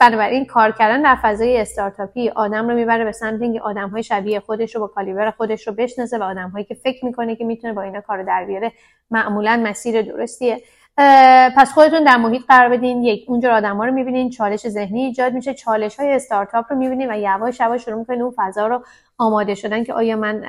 بنابراین 0.00 0.44
کار 0.44 0.70
کردن 0.70 1.02
در 1.02 1.18
فضای 1.22 1.60
استارتاپی 1.60 2.28
آدم 2.28 2.68
رو 2.68 2.74
می‌بره 2.74 3.04
به 3.04 3.12
سمت 3.12 3.42
اینکه 3.42 3.60
آدم 3.60 3.88
های 3.88 4.02
شبیه 4.02 4.40
خودش 4.40 4.74
رو 4.74 4.80
با 4.80 4.86
کالیبر 4.86 5.30
خودش 5.30 5.66
رو 5.66 5.72
بشناسه 5.72 6.18
و 6.18 6.22
آدم 6.22 6.48
هایی 6.48 6.64
که 6.64 6.74
فکر 6.74 7.04
می‌کنه 7.04 7.36
که 7.36 7.44
می‌تونه 7.44 7.72
با 7.72 7.82
اینا 7.82 8.00
کار 8.00 8.22
در 8.22 8.44
بیاره 8.44 8.72
معمولا 9.10 9.60
مسیر 9.64 10.02
درستیه. 10.02 10.60
پس 11.56 11.72
خودتون 11.72 12.04
در 12.04 12.16
محیط 12.16 12.42
قرار 12.48 12.68
بدین 12.68 13.04
یک 13.04 13.24
اونجور 13.28 13.50
آدم 13.50 13.76
ها 13.76 13.84
رو 13.84 13.92
می‌بینین 13.92 14.30
چالش 14.30 14.68
ذهنی 14.68 15.00
ایجاد 15.00 15.32
میشه 15.32 15.54
چالش 15.54 15.96
های 16.00 16.12
استارتاپ 16.12 16.64
رو 16.70 16.76
می‌بینین 16.76 17.10
و 17.10 17.18
یواش 17.18 17.60
یواش 17.60 17.84
شروع 17.84 17.98
می‌کنین 17.98 18.22
اون 18.22 18.34
فضا 18.36 18.66
رو 18.66 18.82
آماده 19.18 19.54
شدن 19.54 19.84
که 19.84 19.92
آیا 19.92 20.16
من 20.16 20.44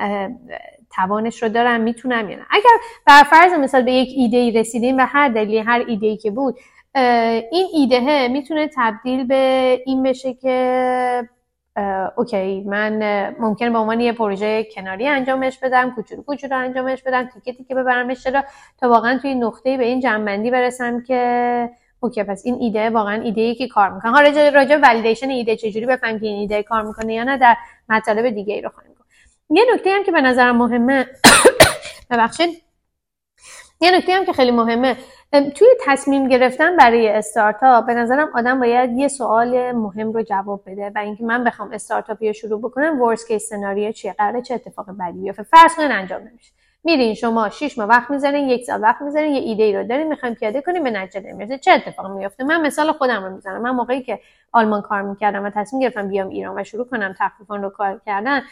توانش 0.96 1.42
رو 1.42 1.48
دارم 1.48 1.80
می‌تونم 1.80 2.30
یا 2.30 2.36
نه. 2.36 2.46
اگر 2.50 2.76
بر 3.06 3.22
فرض 3.22 3.52
مثال 3.52 3.82
به 3.82 3.92
یک 3.92 4.08
ایده 4.16 4.36
ای 4.36 4.50
رسیدین 4.50 5.00
و 5.00 5.06
هر 5.08 5.28
دلیلی 5.28 5.58
هر 5.58 5.84
ایده 5.88 6.06
ای 6.06 6.16
که 6.16 6.30
بود 6.30 6.58
این 7.52 7.66
ایده 7.74 8.28
می‌تونه 8.28 8.70
تبدیل 8.76 9.26
به 9.26 9.82
این 9.86 10.02
بشه 10.02 10.34
که 10.34 11.28
okay 12.16 12.60
من 12.60 13.02
ممکن 13.40 13.72
به 13.72 13.78
عنوان 13.78 14.00
یه 14.00 14.12
پروژه 14.12 14.64
کناری 14.74 15.06
انجامش 15.08 15.58
بدم 15.58 15.90
کوچولو 15.90 16.22
کوچولو 16.22 16.56
انجامش 16.56 17.02
بدم 17.02 17.28
تیکه 17.34 17.52
تیکه 17.52 17.74
ببرمش 17.74 18.24
چرا 18.24 18.44
تا 18.80 18.88
واقعا 18.88 19.18
توی 19.18 19.34
نقطه 19.34 19.76
به 19.76 19.84
این 19.84 20.00
جمع‌بندی 20.00 20.50
برسم 20.50 21.02
که 21.02 21.70
okay 22.00 22.22
پس 22.22 22.42
این 22.44 22.56
ایده 22.60 22.90
واقعا 22.90 23.22
ایده 23.22 23.40
ای 23.40 23.54
که 23.54 23.68
کار 23.68 23.90
می‌کنه. 23.90 24.12
حالا 24.12 24.48
راجع 24.48 24.76
validation 24.76 25.30
ایده 25.30 25.56
چجوری 25.56 25.86
بفهم 25.86 26.18
که 26.18 26.26
این 26.26 26.36
ایده 26.36 26.62
کار 26.62 26.82
می‌کنه 26.82 27.14
یا 27.14 27.24
نه 27.24 27.36
در 27.36 27.56
مطالب 27.88 28.30
دیگه 28.30 28.54
ای 28.54 28.60
رو 28.60 28.68
خواهیم 28.68 28.92
یه 29.50 29.64
نکته 29.74 29.90
هم 29.90 30.04
که 30.04 30.12
به 30.12 30.20
نظرم 30.20 30.56
مهمه 30.56 31.06
ببخشید. 32.10 32.62
یه 33.80 33.90
نکته 33.90 34.12
هم 34.12 34.24
که 34.24 34.32
خیلی 34.32 34.50
مهمه. 34.50 34.96
توی 35.32 35.68
تصمیم 35.80 36.28
گرفتن 36.28 36.76
برای 36.76 37.08
استارتاپ 37.08 37.86
به 37.86 37.94
نظرم 37.94 38.30
آدم 38.34 38.60
باید 38.60 38.90
یه 38.90 39.08
سوال 39.08 39.72
مهم 39.72 40.12
رو 40.12 40.22
جواب 40.22 40.62
بده 40.66 40.92
و 40.94 40.98
اینکه 40.98 41.24
من 41.24 41.44
بخوام 41.44 41.72
استارتاپی 41.72 42.26
رو 42.26 42.32
شروع 42.32 42.60
بکنم 42.60 43.02
ورس 43.02 43.26
کیس 43.26 43.48
سناریو 43.48 43.92
چیه؟ 43.92 44.12
قراره 44.12 44.42
چه 44.42 44.54
اتفاق 44.54 44.86
بدی 45.00 45.20
بیفته؟ 45.20 45.42
فرض 45.42 45.74
کنین 45.76 45.92
انجام 45.92 46.20
نمیشه. 46.20 46.52
میرین 46.84 47.14
شما 47.14 47.48
6 47.48 47.78
ماه 47.78 47.88
وقت 47.88 48.10
می‌ذارین 48.10 48.48
یک 48.48 48.64
سال 48.64 48.82
وقت 48.82 49.02
می‌ذارین 49.02 49.34
یه 49.34 49.40
ایده 49.40 49.62
ای 49.62 49.76
رو 49.76 49.84
دارین 49.84 50.08
می‌خوایم 50.08 50.34
پیاده 50.34 50.60
کنیم 50.60 50.84
به 50.84 50.90
نتیجه 50.90 51.32
نمی‌رسه. 51.32 51.58
چه 51.58 51.70
اتفاقی 51.70 52.12
میفته 52.12 52.44
من 52.44 52.60
مثال 52.60 52.92
خودم 52.92 53.24
رو 53.24 53.34
می‌زنم. 53.34 53.62
من 53.62 53.70
موقعی 53.70 54.02
که 54.02 54.20
آلمان 54.52 54.82
کار 54.82 55.02
می‌کردم 55.02 55.44
و 55.44 55.50
تصمیم 55.50 55.82
گرفتم 55.82 56.08
بیام 56.08 56.28
ایران 56.28 56.60
و 56.60 56.64
شروع 56.64 56.86
کنم 56.88 57.14
تخفیفان 57.18 57.62
رو 57.62 57.70
کار 57.70 58.00
کردن 58.06 58.42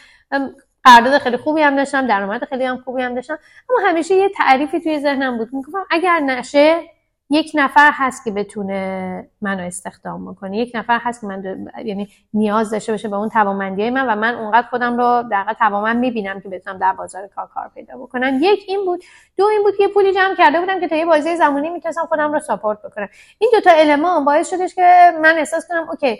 قرارداد 0.87 1.17
خیلی 1.17 1.37
خوبی 1.37 1.61
هم 1.61 1.75
داشتم 1.75 2.07
درآمد 2.07 2.43
خیلی 2.43 2.63
هم 2.63 2.77
خوبی 2.77 3.01
هم 3.01 3.15
داشتم. 3.15 3.39
اما 3.69 3.89
همیشه 3.89 4.15
یه 4.15 4.29
تعریفی 4.29 4.79
توی 4.79 4.99
ذهنم 4.99 5.37
بود 5.37 5.49
می‌گفتم 5.53 5.85
اگر 5.89 6.19
نشه 6.19 6.81
یک 7.29 7.51
نفر 7.53 7.91
هست 7.93 8.23
که 8.23 8.31
بتونه 8.31 9.29
منو 9.41 9.63
استخدام 9.63 10.31
بکنه. 10.31 10.57
یک 10.57 10.71
نفر 10.75 10.99
هست 10.99 11.21
که 11.21 11.27
من 11.27 11.67
یعنی 11.85 12.09
نیاز 12.33 12.71
داشته 12.71 12.91
باشه 12.91 13.07
به 13.07 13.15
اون 13.15 13.29
توانمندی 13.29 13.89
من 13.89 14.07
و 14.07 14.15
من 14.15 14.35
اونقدر 14.35 14.67
خودم 14.67 14.97
رو 14.97 15.23
در 15.31 15.55
توانمند 15.59 15.97
می‌بینم 15.97 16.41
که 16.41 16.49
بتونم 16.49 16.77
در 16.77 16.93
بازار 16.93 17.27
کار 17.35 17.47
کار 17.53 17.71
پیدا 17.75 17.97
بکنم. 17.97 18.37
یک 18.41 18.65
این 18.67 18.85
بود. 18.85 19.03
دو 19.37 19.45
این 19.45 19.63
بود 19.63 19.77
که 19.77 19.87
پولی 19.87 20.13
جمع 20.13 20.35
کرده 20.35 20.59
بودم 20.59 20.79
که 20.79 20.87
تا 20.87 20.95
یه 20.95 21.05
بازی 21.05 21.35
زمانی 21.35 21.69
می‌تونستم 21.69 22.05
خودم 22.05 22.33
رو 22.33 22.39
ساپورت 22.39 22.81
بکنم. 22.81 23.09
این 23.39 23.49
دوتا 23.53 23.71
المان 23.71 24.25
باعث 24.25 24.49
شدش 24.49 24.75
که 24.75 25.13
من 25.21 25.35
احساس 25.37 25.67
کنم 25.67 25.89
اوکی 25.89 26.19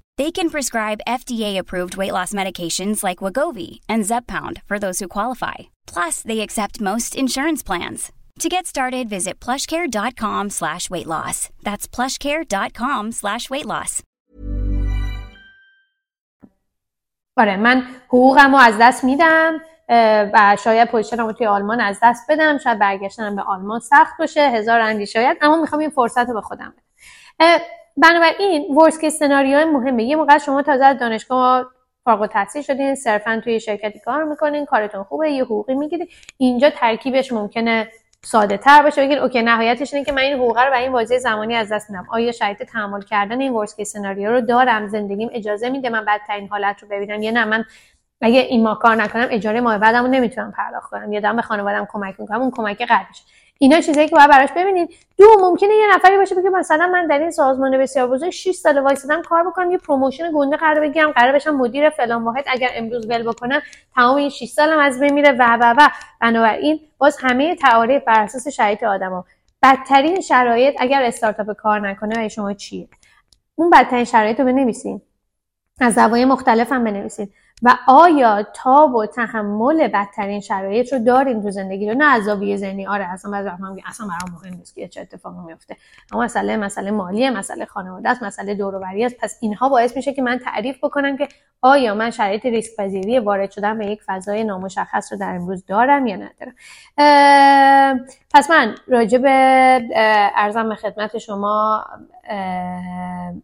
They 0.21 0.31
can 0.31 0.51
prescribe 0.51 1.07
FDA-approved 1.07 1.93
weight 1.99 2.13
loss 2.17 2.31
medications 2.41 2.97
like 3.07 3.23
Wagovi 3.25 3.79
and 3.89 4.03
Zepbound 4.03 4.55
for 4.69 4.77
those 4.77 4.97
who 4.99 5.07
qualify. 5.07 5.57
Plus, 5.93 6.15
they 6.21 6.41
accept 6.41 6.85
most 6.89 7.15
insurance 7.15 7.63
plans. 7.63 8.11
To 8.41 8.47
get 8.47 8.67
started, 8.67 9.09
visit 9.09 9.35
plushcare.com 9.45 10.49
slash 10.51 10.89
weight 10.91 11.07
loss. 11.07 11.49
That's 11.63 11.87
plushcare.com 11.95 13.11
slash 13.11 13.49
weight 13.49 13.65
loss. 13.65 14.03
آره 17.37 17.57
من 17.57 17.83
حقوقم 18.07 18.51
رو 18.51 18.57
از 18.57 18.75
دست 18.81 19.03
میدم 19.03 19.61
و 20.33 20.57
شاید 20.63 20.87
position 20.87 21.21
م 21.21 21.25
رو 21.25 21.33
توی 21.33 21.47
آلمان 21.47 21.81
از 21.81 21.99
دست 22.03 22.25
بدم 22.29 22.57
شاید 22.57 22.79
برگشتنم 22.79 23.35
به 23.35 23.41
آلمان 23.41 23.79
سخت 23.79 24.13
باشه 24.19 24.49
هزار 24.49 24.81
اندی 24.81 25.11
شاید 25.11 25.37
اما 25.41 25.61
می‌خوام 25.61 25.81
این 25.81 25.89
فرصت 25.89 26.27
رو 26.27 26.33
به 26.33 26.41
خودم 26.41 26.73
بدم 27.39 27.59
بنابراین 27.97 28.75
worst 28.75 28.99
case 28.99 29.19
scenario 29.19 29.65
مهمه. 29.65 30.03
یه 30.03 30.15
موقع 30.15 30.37
شما 30.37 30.61
تازه 30.61 30.85
از 30.85 30.99
دانشگاه 30.99 31.71
فارغ 32.05 32.21
التحصیل 32.21 32.61
شدین 32.61 32.95
صرفا 32.95 33.41
توی 33.43 33.59
شرکتی 33.59 33.99
کار 33.99 34.23
می‌کنین 34.23 34.65
کارتون 34.65 35.03
خوبه 35.03 35.31
یه 35.31 35.43
حقوقی 35.43 35.73
می‌گیرید 35.73 36.09
اینجا 36.37 36.69
ترکیبش 36.69 37.31
ممکنه 37.31 37.87
ساده 38.23 38.57
تر 38.57 38.81
باشه. 38.81 39.01
بگید 39.01 39.17
okay 39.17 39.41
نهایتش 39.41 39.93
اینه 39.93 40.05
که 40.05 40.11
من 40.11 40.21
این 40.21 40.33
حقوق 40.33 40.57
رو 40.57 40.71
برای 40.71 40.83
این 40.83 40.91
بازه 40.91 41.19
زمانی 41.19 41.55
از 41.55 41.71
دست 41.71 41.89
میدم. 41.89 42.07
آیا 42.11 42.31
شرایط 42.31 42.63
تحمل 42.63 43.01
کردن 43.01 43.41
این 43.41 43.53
worst 43.53 43.81
scenario 43.81 44.31
رو 44.31 44.41
دارم؟ 44.41 44.87
زندگیم 44.87 45.29
اجازه 45.33 45.69
میده 45.69 45.89
من 45.89 46.05
بدترین 46.05 46.47
حالت 46.47 46.83
رو 46.83 46.87
ببینم 46.87 47.21
یا 47.21 47.31
نه؟ 47.31 47.45
من 47.45 47.65
اگه 48.21 48.39
این 48.39 48.63
ماه 48.63 48.75
کار 48.75 48.95
نکنم 48.95 49.27
اجاره 49.29 49.61
ماه 49.61 49.77
بعدمو 49.77 50.07
نمی‌تونم 50.07 50.51
پرداخت 50.57 50.89
کنم. 50.89 51.13
یا 51.13 51.19
دارم 51.19 51.35
به 51.35 51.41
خانوادم 51.41 51.87
کمک 51.91 52.19
می‌کنم 52.19 52.41
اون 52.41 52.51
کمک 52.51 52.81
میشه 52.81 53.23
اینا 53.61 53.81
چیزایی 53.81 54.07
که 54.07 54.15
باید 54.15 54.29
براش 54.29 54.49
ببینید 54.55 54.89
دو 55.17 55.25
ممکنه 55.41 55.69
یه 55.69 55.95
نفری 55.95 56.17
باشه 56.17 56.35
بگه 56.35 56.49
مثلا 56.49 56.87
من 56.87 57.07
در 57.07 57.19
این 57.19 57.31
سازمان 57.31 57.77
بسیار 57.77 58.07
بزرگ 58.07 58.29
6 58.29 58.51
سال 58.51 58.79
وایسادم 58.79 59.21
کار 59.21 59.43
بکنم 59.43 59.71
یه 59.71 59.77
promotion 59.77 60.31
گنده 60.33 60.57
قرار 60.57 60.79
بگیرم 60.79 61.11
قرار 61.11 61.31
بشم 61.35 61.55
مدیر 61.55 61.89
فلان 61.89 62.23
واحد 62.23 62.45
اگر 62.47 62.69
امروز 62.75 63.09
ول 63.09 63.23
بکنم 63.23 63.61
تمام 63.95 64.15
این 64.15 64.29
6 64.29 64.45
سالم 64.49 64.79
از 64.79 64.99
بین 64.99 65.13
میره. 65.13 65.31
و 65.31 65.57
و 65.61 65.75
و. 65.77 65.89
بنابراین 66.21 66.79
باز 66.97 67.17
همه 67.19 67.55
تعاریف 67.55 68.03
بر 68.03 68.23
اساس 68.23 68.47
شرایط 68.47 68.83
آدما. 68.83 69.25
بدترین 69.63 70.21
شرایط 70.21 70.75
اگر 70.79 71.03
استارتاپ 71.03 71.51
کار 71.51 71.89
نکنه 71.89 72.15
برای 72.15 72.29
شما 72.29 72.53
چیه؟ 72.53 72.87
اون 73.55 73.69
بدترین 73.69 74.05
شرایط 74.05 74.39
رو 74.39 74.99
از 75.81 75.93
زوایای 75.93 76.25
مختلف 76.25 76.71
هم 76.71 76.83
بنویسین. 76.83 77.29
و 77.63 77.77
آیا 77.87 78.43
تاب 78.43 78.95
و 78.95 79.05
تحمل 79.05 79.87
بدترین 79.87 80.39
شرایط 80.39 80.93
رو 80.93 80.99
داریم 80.99 81.41
تو 81.41 81.51
زندگی 81.51 81.89
رو؟ 81.89 81.95
نه 81.97 82.05
عذابی 82.05 82.57
ذهنی. 82.57 82.87
آره 82.87 83.05
اصلا 83.05 83.31
بعضی 83.31 83.47
وقتا 83.47 83.69
میگه 83.69 83.83
اصلا 83.89 84.07
برام 84.07 84.31
مهم 84.33 84.53
نیست 84.53 84.75
که 84.75 84.87
چه 84.87 85.01
اتفاقی 85.01 85.39
میفته. 85.45 85.77
اما 86.11 86.23
مسئله 86.23 86.57
مسئله 86.57 86.91
مالیه 86.91 87.31
مسئله 87.31 87.65
خانواده 87.65 88.09
است 88.09 88.23
مسئله 88.23 88.55
دور 88.55 88.75
و 88.75 88.85
است. 89.05 89.17
پس 89.17 89.37
اینها 89.41 89.69
باعث 89.69 89.95
میشه 89.95 90.13
که 90.13 90.21
من 90.21 90.37
تعریف 90.37 90.83
بکنم 90.83 91.17
که 91.17 91.27
آیا 91.61 91.93
من 91.93 92.11
شرایط 92.11 92.45
ریسک 92.45 92.75
پذیری 92.77 93.19
وارد 93.19 93.51
شدن 93.51 93.77
به 93.77 93.85
یک 93.85 94.01
فضای 94.05 94.43
نامشخص 94.43 95.11
رو 95.11 95.17
در 95.19 95.35
امروز 95.35 95.65
دارم 95.65 96.07
یا 96.07 96.15
ندارم. 96.15 96.55
پس 98.33 98.49
من 98.49 98.75
راجع 98.87 99.17
به 99.17 99.29
ارزم 100.35 100.69
به 100.69 100.75
خدمت 100.75 101.17
شما 101.17 101.85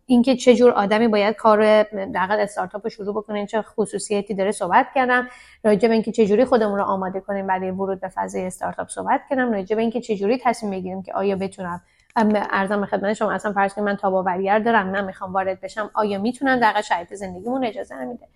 اینکه 0.05 0.35
چه 0.35 0.55
جور 0.55 0.71
آدمی 0.71 1.07
باید 1.07 1.35
کار 1.35 1.83
در 1.83 2.37
استارتاپ 2.39 2.81
رو 2.83 2.89
شروع 2.89 3.15
بکنه 3.15 3.45
چه 3.45 3.61
خصوصیتی 3.61 4.33
داره 4.33 4.51
صحبت 4.51 4.87
کردم. 4.95 5.27
راجع 5.63 5.87
به 5.87 5.93
اینکه 5.93 6.11
چه 6.11 6.25
جوری 6.25 6.45
خودمون 6.45 6.77
رو 6.77 6.83
آماده 6.83 7.19
کنیم 7.19 7.47
برای 7.47 7.71
ورود 7.71 8.01
به 8.01 8.07
فضای 8.07 8.45
استارتاپ 8.45 8.87
صحبت 8.87 9.21
کردم 9.29 9.51
راجع 9.51 9.75
به 9.75 9.81
اینکه 9.81 10.01
چه 10.01 10.15
جوری 10.15 10.41
تصمیم 10.43 10.71
بگیریم 10.71 11.01
که 11.01 11.13
آیا 11.13 11.35
بتونم 11.35 11.81
ارزم 12.15 12.85
خدمت 12.85 13.13
شما 13.13 13.31
اصلا 13.31 13.53
فرض 13.53 13.73
کنید 13.73 13.87
من 13.87 13.95
تاباوریار 13.95 14.59
دارم 14.59 14.89
من 14.89 15.05
می‌خوام 15.05 15.33
وارد 15.33 15.61
بشم 15.61 15.91
آیا 15.93 16.19
می‌تونم 16.19 16.59
در 16.59 16.81
شرایط 16.81 17.13
زندگیمون 17.13 17.65
اجازه 17.65 17.95
نمیده. 17.95 18.27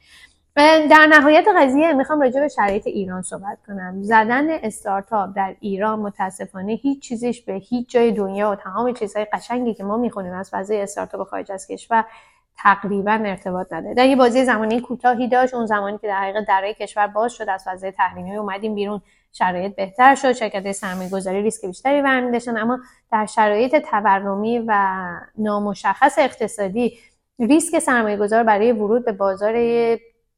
در 0.56 1.08
نهایت 1.10 1.46
قضیه 1.58 1.94
می‌خوام 1.94 2.22
راجع 2.22 2.40
به 2.40 2.48
شرایط 2.48 2.88
ایران 2.88 3.22
صحبت 3.22 3.58
کنم. 3.68 4.04
زدن 4.04 4.50
استارتاپ 4.50 5.30
در 5.36 5.56
ایران 5.60 6.00
متاسفانه 6.00 6.72
هیچ 6.74 7.02
چیزیش 7.02 7.42
به 7.42 7.54
هیچ 7.54 7.90
جای 7.90 8.12
دنیا 8.12 8.52
و 8.52 8.56
تمام 8.56 8.94
چیزهای 8.94 9.26
قشنگی 9.26 9.74
که 9.74 9.84
ما 9.84 9.98
می‌خونیم 9.98 10.34
از 10.34 10.50
فضای 10.54 10.82
استارتاپ 10.82 11.28
خارج 11.28 11.52
از 11.52 11.68
کشور 11.68 12.06
تقریبا 12.58 13.12
ارتباط 13.12 13.74
نداره. 13.74 13.94
در 13.94 14.06
یه 14.06 14.16
بازه 14.16 14.46
زمانی 14.46 14.82
کوتاهی 14.82 15.28
داشت 15.28 15.54
اون 15.54 15.66
زمانی 15.66 15.98
که 15.98 16.08
در 16.08 16.22
حقیقت 16.22 16.46
درای 16.48 16.74
کشور 16.74 17.08
باز 17.08 17.34
شد 17.34 17.50
از 17.50 17.64
فضای 17.68 17.92
تحریمی 17.92 18.38
اومدیم 18.38 18.76
بیرون. 18.76 19.02
شرایط 19.34 19.76
بهتر 19.76 20.16
شد 20.16 20.32
شرکت 20.32 20.72
سرمایه 20.72 21.10
گذاری 21.10 21.42
ریسک 21.42 21.66
بیشتری 21.66 22.02
برمیداشتن 22.02 22.58
اما 22.58 22.80
در 23.12 23.26
شرایط 23.26 23.76
تورمی 23.76 24.60
و 24.68 24.98
نامشخص 25.38 26.20
اقتصادی 26.20 26.98
ریسک 27.40 27.80
سرمایه 27.80 28.18
گذار 28.18 28.44
برای 28.44 28.72
ورود 28.72 29.06
به 29.06 29.12
بازار 29.12 29.54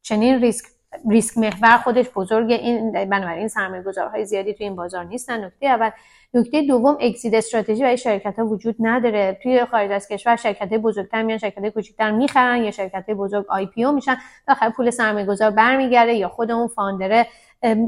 چنین 0.04 0.40
ریسک 0.40 0.64
ریسک 1.10 1.38
محور 1.38 1.76
خودش 1.76 2.06
بزرگه 2.16 2.54
این 2.54 2.92
بنابراین 2.92 3.48
سرمایه 3.48 3.82
گذارهای 3.82 4.24
زیادی 4.24 4.54
توی 4.54 4.66
این 4.66 4.76
بازار 4.76 5.04
نیستن. 5.04 5.44
نکته 5.44 5.66
اول 5.66 5.90
نکته 6.34 6.62
دوم 6.62 6.96
exit 7.00 7.34
strategy 7.34 7.82
برای 7.82 7.96
شرکت 7.98 8.38
ها 8.38 8.46
وجود 8.46 8.76
نداره. 8.78 9.38
توی 9.42 9.64
خارج 9.64 9.90
از 9.90 10.08
کشور 10.08 10.36
شرکت 10.36 10.68
های 10.68 10.78
بزرگتر 10.78 11.22
میان 11.22 11.38
شرکت 11.38 11.58
های 11.58 11.70
کوچیکتر 11.70 12.10
می‌خرن 12.10 12.64
یا 12.64 12.70
شرکت 12.70 13.04
های 13.06 13.14
بزرگ 13.14 13.46
IPO 13.48 13.92
میشن. 13.92 14.16
آخر 14.48 14.70
پول 14.70 14.90
سرمایه 14.90 15.26
گذار 15.26 15.50
برمیگرده 15.50 16.14
یا 16.14 16.28
خود 16.28 16.50
اون 16.50 16.68
فاندره 16.68 17.26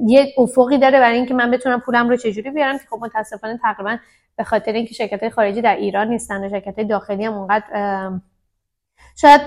یه 0.06 0.34
افقی 0.38 0.78
داره 0.78 1.00
برای 1.00 1.16
اینکه 1.16 1.34
من 1.34 1.50
بتونم 1.50 1.80
پولم 1.80 2.08
رو 2.08 2.16
چجوری 2.16 2.50
بیارم 2.50 2.78
که 2.78 2.84
خب 2.90 2.98
متاسفانه 3.02 3.58
تقریبا 3.62 3.98
به 4.36 4.44
خاطر 4.44 4.72
اینکه 4.72 4.94
شرکت 4.94 5.20
های 5.20 5.30
خارجی 5.30 5.62
در 5.62 5.76
ایران 5.76 6.08
نیستن 6.08 6.44
و 6.44 6.48
شرکت 6.48 6.78
های 6.78 6.84
داخلی 6.84 7.24
هم 7.24 7.34
اونقدر 7.34 8.10
شاید 9.16 9.40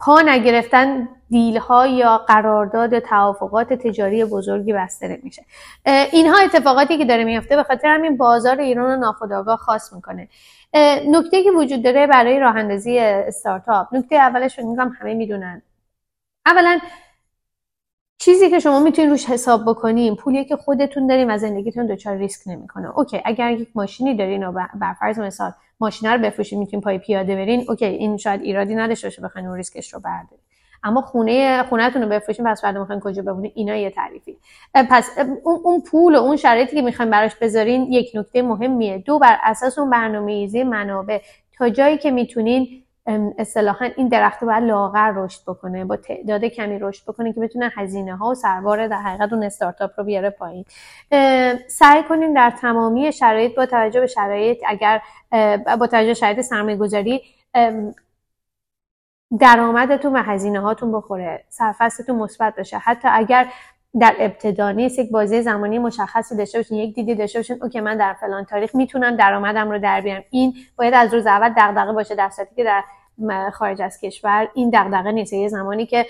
پا 0.00 0.20
نگرفتن 0.20 1.08
دیل 1.30 1.56
ها 1.56 1.86
یا 1.86 2.18
قرارداد 2.18 2.98
توافقات 2.98 3.72
تجاری 3.72 4.24
بزرگی 4.24 4.72
بسته 4.72 5.08
نمیشه. 5.08 5.44
اینها 6.12 6.38
اتفاقاتی 6.38 6.98
که 6.98 7.04
داره 7.04 7.24
میفته 7.24 7.56
به 7.56 7.62
خاطر 7.62 7.88
همین 7.88 8.16
بازار 8.16 8.60
ایران 8.60 8.90
رو 8.90 8.96
ناخودآگاه 8.96 9.56
خاص 9.56 9.92
می‌کنه. 9.92 10.28
نکته 11.08 11.42
که 11.42 11.50
وجود 11.50 11.82
داره 11.82 12.06
برای 12.06 12.38
راه 12.38 12.56
اندازی 12.56 12.98
استارتاپ 12.98 13.94
نکته 13.94 14.16
اولش 14.16 14.58
رو 14.58 14.70
میگم 14.70 14.88
همه 15.00 15.14
می‌دونن. 15.14 15.62
اولا 16.46 16.78
چیزی 18.18 18.50
که 18.50 18.58
شما 18.58 18.80
می‌تونید 18.80 19.10
روش 19.10 19.26
حساب 19.26 19.62
بکنین 19.66 20.16
پولی 20.16 20.44
که 20.44 20.56
خودتون 20.56 21.06
دارین 21.06 21.30
و 21.30 21.38
زندگیتون 21.38 21.86
دچار 21.86 22.16
ریسک 22.16 22.48
نمی‌کنه. 22.48 22.98
okay 22.98 23.22
اگر 23.24 23.50
یک 23.50 23.68
ماشینی 23.74 24.16
دارین 24.16 24.46
و 24.46 24.52
بر 24.74 24.94
فرض 25.00 25.18
مثال 25.18 25.52
ماشین 25.80 26.10
رو 26.10 26.18
بفروشین 26.18 26.58
می‌تونین 26.58 26.80
پای 26.80 26.98
پیاده 26.98 27.36
برین. 27.36 27.64
okay 27.68 27.84
این 27.84 28.16
شاید 28.16 28.40
ایرادی 28.42 28.74
نداشته 28.74 29.06
باشه 29.06 29.22
بخواین 29.22 29.46
اون 29.48 29.56
ریسکش 29.56 29.94
رو 29.94 30.00
بردارین. 30.00 30.44
اما 30.82 31.00
خونه 31.00 31.62
خونه‌تون 31.62 32.02
رو 32.02 32.08
بفروشین 32.08 32.46
پس 32.46 32.62
بعد 32.62 32.78
می‌خواین 32.78 33.00
کجا 33.00 33.22
بمونین 33.22 33.52
اینا 33.54 33.76
یه 33.76 33.90
تعریفی. 33.90 34.36
پس 34.74 35.10
اون 35.44 35.80
پول 35.80 36.14
و 36.14 36.18
اون 36.18 36.36
شرایطی 36.36 36.76
که 36.76 36.82
می‌خواین 36.82 37.10
براش 37.10 37.34
بذارین 37.34 37.92
یک 37.92 38.10
نکته 38.14 38.42
مهمیه. 38.42 38.98
دو 38.98 39.18
بر 39.18 39.38
اساس 39.42 39.78
اون 39.78 39.90
برنامه‌ریزی 39.90 40.62
منابع 40.62 41.20
تا 41.52 41.68
جایی 41.68 41.98
که 41.98 42.10
می‌تونین 42.10 42.82
اصطلاحا 43.38 43.88
این 43.96 44.08
درخت 44.08 44.44
باید 44.44 44.64
لاغر 44.64 45.12
رشد 45.16 45.42
بکنه 45.46 45.84
با 45.84 45.96
تعداد 45.96 46.44
کمی 46.44 46.78
رشد 46.78 47.04
بکنه 47.04 47.32
که 47.32 47.40
بتونه 47.40 47.72
هزینه 47.76 48.16
ها 48.16 48.30
و 48.30 48.34
سربار 48.34 48.88
در 48.88 48.96
حقیقت 48.96 49.32
اون 49.32 49.42
استارتاپ 49.42 49.90
رو 49.96 50.04
بیاره 50.04 50.30
پایین. 50.30 50.64
سعی 51.68 52.02
کنیم 52.02 52.34
در 52.34 52.50
تمامی 52.50 53.12
شرایط 53.12 53.54
با 53.54 53.66
توجه 53.66 54.00
به 54.00 54.06
شرایط 54.06 54.58
اگر 54.66 55.02
با 55.80 55.86
توجه 55.86 56.06
به 56.06 56.14
شرایط 56.14 56.40
سرمایه 56.40 56.76
گذاری 56.76 57.22
درآمدتون 59.40 60.12
و 60.12 60.22
هزینه 60.22 60.60
هاتون 60.60 60.92
بخوره 60.92 61.44
سرفستتون 61.48 62.16
مثبت 62.16 62.54
بشه. 62.54 62.78
حتی 62.78 63.08
اگر 63.12 63.46
در 64.00 64.14
ابتدا 64.18 64.70
نیست 64.70 64.98
یک 64.98 65.10
بازی 65.10 65.42
زمانی 65.42 65.78
مشخصی 65.78 66.36
داشته 66.36 66.58
باشین 66.58 66.78
یک 66.78 66.94
دیدی 66.94 67.14
داشته 67.14 67.38
باشین 67.38 67.62
اوکی 67.62 67.80
من 67.80 67.96
در 67.96 68.12
فلان 68.12 68.44
تاریخ 68.44 68.74
می‌تونم 68.74 69.16
درآمدم 69.16 69.70
رو 69.70 69.78
در 69.78 70.00
بیارم. 70.00 70.24
این 70.30 70.54
باید 70.76 70.94
از 70.94 71.14
روز 71.14 71.26
اول 71.26 71.48
دغدغه 71.56 71.92
باشه 71.92 72.14
در 72.14 72.30
که 72.56 72.64
در 72.64 72.84
خارج 73.52 73.82
از 73.82 74.00
کشور 74.00 74.48
این 74.54 74.70
دغدغه 74.74 75.12
نیست. 75.12 75.32
یه 75.32 75.48
زمانی 75.48 75.86
که 75.86 76.06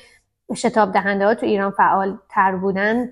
شتاب 0.56 0.92
دهنده 0.92 1.26
ها 1.26 1.34
تو 1.34 1.46
ایران 1.46 1.70
فعال 1.70 2.18
تر 2.30 2.56
بودن 2.56 3.10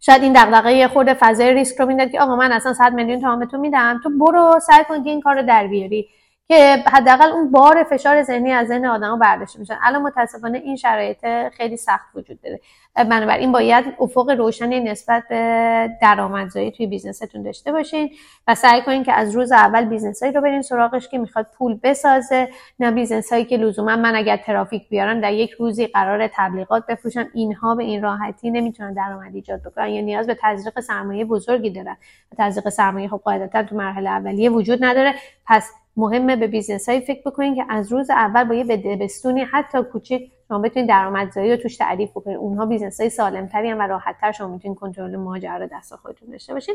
شاید 0.00 0.22
این 0.22 0.32
دغدغه 0.32 0.72
یه 0.72 0.88
خورده 0.88 1.14
فضای 1.14 1.54
ریسک 1.54 1.80
رو 1.80 1.86
می‌داد 1.86 2.10
که 2.10 2.20
آقا 2.20 2.36
من 2.36 2.52
اصلا 2.52 2.74
100 2.74 2.92
میلیون 2.92 3.38
به 3.38 3.46
تو 3.46 3.58
میدم 3.58 4.00
تو 4.02 4.10
برو 4.18 4.60
سعی 4.62 4.84
کن 4.84 5.04
که 5.04 5.10
این 5.10 5.20
کار 5.20 5.36
رو 5.36 5.42
در 5.42 5.66
بیاری. 5.66 6.08
که 6.50 6.84
حداقل 6.86 7.28
اون 7.32 7.50
بار 7.50 7.82
فشار 7.82 8.22
ذهنی 8.22 8.52
از 8.52 8.68
ذهن 8.68 8.86
آدمو 8.86 9.16
برداشته 9.16 9.58
میشن. 9.58 9.78
الان 9.82 10.02
متاسفانه 10.02 10.58
این 10.58 10.76
شرایط 10.76 11.26
خیلی 11.52 11.76
سخت 11.76 12.06
وجود 12.14 12.40
داره. 12.42 12.60
بنابراین 12.94 13.52
باید 13.52 13.84
افق 14.00 14.30
روشنی 14.30 14.80
نسبت 14.80 15.24
به 15.28 15.88
درآمدزایی 16.02 16.70
توی 16.70 16.86
بیزنستون 16.86 17.42
داشته 17.42 17.72
باشین 17.72 18.10
و 18.48 18.54
سعی 18.54 18.82
کنین 18.82 19.04
که 19.04 19.12
از 19.12 19.36
روز 19.36 19.52
اول 19.52 19.84
business 19.84 20.22
ایی 20.22 20.32
رو 20.32 20.40
برین 20.40 20.62
سراغش 20.62 21.08
که 21.08 21.18
می‌خواد 21.18 21.46
پول 21.58 21.78
بسازه. 21.82 22.48
نه 22.80 22.90
business 22.90 23.32
هایی 23.32 23.44
که 23.44 23.56
لزوما 23.56 23.96
من 23.96 24.16
اگر 24.16 24.36
ترافیک 24.36 24.88
بیارم 24.88 25.20
در 25.20 25.32
یک 25.32 25.50
روزی 25.50 25.86
قرار 25.86 26.30
تبلیغات 26.34 26.86
بفروشم. 26.86 27.26
اینها 27.34 27.74
به 27.74 27.84
این 27.84 28.02
راحتی 28.02 28.50
نمی‌تونن 28.50 28.94
درآمد 28.94 29.34
ایجاد 29.34 29.62
بکنن. 29.62 29.88
یا 29.88 30.02
نیاز 30.02 30.26
به 30.26 30.36
تزریق 30.42 30.80
سرمایه 30.80 31.24
بزرگی 31.24 31.70
دارن. 31.70 31.96
تزریق 32.38 32.68
سرمایه 32.68 33.08
خب 33.08 33.20
قاعدتا 33.24 33.62
تو 33.62 33.76
مرحله 33.76 34.10
اولیه 34.10 34.50
وجود 34.50 34.84
نداره. 34.84 35.14
پس 35.46 35.72
مهمه 36.00 36.36
به 36.36 36.46
business 36.46 36.88
هایی 36.88 37.00
فکر 37.00 37.22
بکنین 37.30 37.54
که 37.54 37.64
از 37.68 37.92
روز 37.92 38.10
اول 38.10 38.44
با 38.44 38.54
یه 38.54 38.64
بده‌بستونی 38.64 39.40
حتی 39.40 39.82
کوچیک 39.82 40.32
شما 40.48 40.58
بتونید 40.58 40.88
درآمدزایی 40.88 41.50
رو 41.50 41.56
توش 41.56 41.76
تعریف 41.76 42.10
بکنید 42.10 42.36
اونها 42.36 42.66
business 42.66 43.00
های 43.00 43.10
سالم 43.10 43.46
تری 43.46 43.72
و 43.72 43.82
راحت 43.82 44.16
تر 44.20 44.32
شما 44.32 44.48
می‌تونید 44.48 44.78
کنترل 44.78 45.16
ماجرا 45.16 45.66
دست 45.72 45.96
خودتون 45.96 46.30
داشته 46.30 46.54
باشین. 46.54 46.74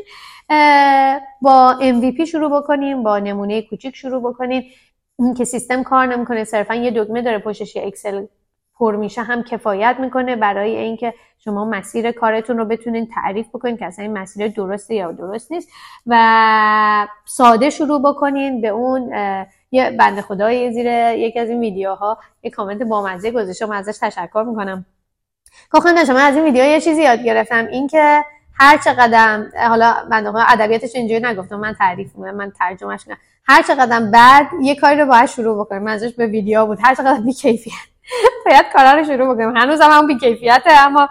با 1.42 1.76
MVP 1.80 2.24
شروع 2.24 2.60
بکنیم 2.60 3.02
با 3.02 3.18
نمونه 3.18 3.62
کوچیک 3.62 3.96
شروع 3.96 4.32
بکنید 4.32 4.64
که 5.36 5.44
سیستم 5.44 5.82
کار 5.82 6.06
نمی‌کنه 6.06 6.44
صرفا 6.44 6.74
یه 6.74 6.90
دکمه 6.90 7.22
داره 7.22 7.38
پشتش 7.38 7.76
یه 7.76 7.86
اکسل 7.86 8.26
پر 8.78 8.96
میشه 8.96 9.22
هم 9.22 9.42
کفایت 9.42 9.96
می‌کنه 10.00 10.36
برای 10.36 10.76
اینکه 10.76 11.14
شما 11.38 11.64
مسیر 11.64 12.12
کارتون 12.12 12.58
رو 12.58 12.64
بتونین 12.64 13.08
تعریف 13.14 13.48
بکنین 13.48 13.76
که 13.76 13.86
اصلا 13.86 14.04
این 14.04 14.18
مسیر 14.18 14.48
درسته 14.48 14.94
یا 14.94 15.12
درست 15.12 15.52
نیست. 15.52 15.68
و 16.06 17.06
ساده 17.24 17.70
شروع 17.70 18.02
بکنین 18.02 18.60
به 18.60 18.68
اون 18.68 19.12
یه 19.70 19.90
بنده 19.90 20.22
خدای 20.22 20.72
زیر 20.72 20.86
یکی 21.12 21.38
از 21.38 21.48
این 21.48 21.60
ویدیوها 21.60 22.18
یه 22.42 22.50
کامنت 22.50 22.82
بامزه 22.82 23.30
گذاشته 23.30 23.74
ازش 23.74 23.98
تشکر 23.98 24.44
می‌کنم. 24.48 24.86
کاخنده 25.70 26.04
شما 26.04 26.18
از 26.18 26.34
این 26.36 26.44
ویدیو 26.44 26.64
یه 26.64 26.80
چیزی 26.80 27.02
یاد 27.02 27.22
گرفتم 27.22 27.66
اینکه 27.66 28.24
هر 28.58 28.78
چقدر 28.84 29.44
حالا 29.68 29.94
بنده 30.10 30.30
خدا 30.30 30.44
ادبیاتش 30.48 30.94
اینجوری 30.94 31.20
نگفتم 31.20 31.56
من 31.56 31.74
تعریف 31.74 32.16
من 32.16 32.52
ترجمهش 32.58 33.04
کنم 33.04 33.16
هر 33.48 33.62
چقدر 33.62 34.00
بعد 34.00 34.46
یه 34.62 34.76
کاری 34.76 35.00
رو 35.00 35.06
باید 35.06 35.26
شروع 35.26 35.64
بکنم 35.64 35.82
منظورش 35.82 36.14
به 36.14 36.26
ویدیو 36.26 36.66
بود. 36.66 36.78
هر 36.82 36.94
چقدر 36.94 37.20
بی 37.20 37.32
کیفیت 37.32 37.72
باید 38.46 38.66
کارا 38.72 38.92
رو 38.98 39.04
شروع 39.04 39.34
بکنیم 39.34 39.56
هنوز 39.56 39.80
هم 39.80 39.90
همون 39.90 40.06
بیکیفیته 40.06 40.70
اما 40.86 41.08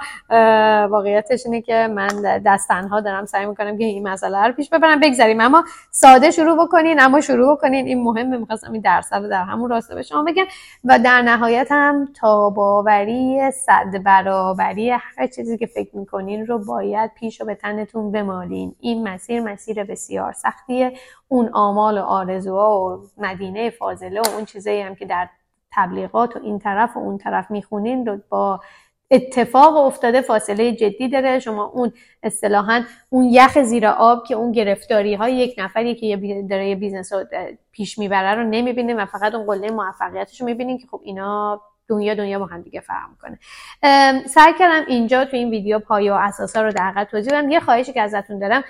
واقعیتش 0.88 1.46
اینه 1.46 1.62
که 1.62 1.88
من 1.96 2.42
دست 2.46 2.68
تنها 2.68 3.02
دارم 3.02 3.26
سعی 3.26 3.46
می‌کنم 3.46 3.78
که 3.78 3.84
این 3.84 4.08
مسئله 4.08 4.48
رو 4.48 4.54
پیش 4.54 4.70
ببرم 4.70 5.00
بگذاریم 5.00 5.42
اما 5.42 5.64
ساده 5.92 6.32
شروع 6.32 6.66
بکنین 6.66 7.00
اما 7.00 7.22
شروع 7.22 7.56
بکنین. 7.56 7.86
این 7.86 8.04
مهمه 8.04 8.38
می‌خواستم 8.38 8.72
این 8.72 8.82
درس 8.82 9.14
رو 9.14 9.28
در 9.28 9.44
همون 9.44 9.70
راسته 9.70 9.96
به 9.96 10.02
شما 10.02 10.24
بگم. 10.24 10.46
و 10.84 11.00
در 11.00 11.22
نهایت 11.22 11.68
هم 11.72 12.08
تاباوری 12.22 13.52
صد 13.52 14.04
برابری 14.04 14.90
هر 14.90 15.28
چیزی 15.36 15.58
که 15.58 15.66
فکر 15.66 15.98
می‌کنین 15.98 16.48
رو 16.48 16.60
باید 16.60 17.12
پیش 17.14 17.42
و 17.42 17.46
به 17.46 17.56
تنتون 17.56 18.12
بمالین. 18.12 18.76
این 18.80 19.08
مسیر 19.08 19.42
مسیر 19.42 19.84
بسیار 19.84 20.32
سختیه. 20.32 20.94
اون 21.28 21.50
آمال 21.54 21.98
و 21.98 22.02
آرزوها 22.02 22.82
و 22.82 23.04
مدینه 23.18 23.70
فاضله 23.70 24.22
و 24.22 24.28
اون 24.36 24.46
چیزایی 24.46 24.82
هم 24.82 24.96
که 24.96 25.06
در 25.06 25.28
تبلیغات 25.76 26.36
و 26.36 26.40
این 26.44 26.60
طرف 26.60 26.98
و 26.98 27.00
اون 27.00 27.18
طرف 27.18 27.52
می‌خونین 27.52 28.06
رو 28.06 28.20
با 28.30 28.60
اتفاق 29.12 29.78
افتاده 29.78 30.22
فاصله 30.22 30.72
جدی 30.72 31.10
داره. 31.10 31.40
شما 31.40 31.64
اون 31.64 31.94
اصطلاحا 32.24 32.84
اون 33.10 33.24
یخ 33.24 33.62
زیر 33.62 33.88
آب 33.88 34.24
که 34.28 34.36
اون 34.36 34.52
گرفتاری 34.52 35.14
های 35.14 35.34
یک 35.34 35.56
نفری 35.58 35.96
که 35.96 36.18
داره 36.50 36.70
یه 36.70 36.76
business 36.76 37.14
رو 37.14 37.26
پیش 37.72 37.98
می‌بره 37.98 38.36
رو 38.36 38.44
نمی‌بینه 38.44 38.94
و 38.94 39.06
فقط 39.06 39.36
اون 39.36 39.46
قله 39.46 39.72
موفقیتش 39.72 40.42
رو 40.42 40.46
می‌بینین 40.46 40.78
که 40.78 40.88
خب 40.88 41.02
اینا 41.04 41.62
دنیا 41.88 42.14
دنیا 42.14 42.40
با 42.40 42.46
هم 42.46 42.62
دیگه 42.62 42.80
فرق 42.80 43.10
می‌کنه. 43.10 43.40
سعی 44.28 44.54
کردم 44.60 44.86
اینجا 44.88 45.26
تو 45.26 45.38
این 45.38 45.50
ویدیو 45.50 45.80
پایه 45.80 46.14
و 46.14 46.16
اساسا 46.16 46.62
رو 46.62 46.72
در 46.72 47.08
توضیح 47.12 47.34
بدم. 47.34 47.50
یه 47.50 47.60
خواهشی 47.60 47.94
که 47.94 48.02
ازتون 48.02 48.40
دارم 48.40 48.64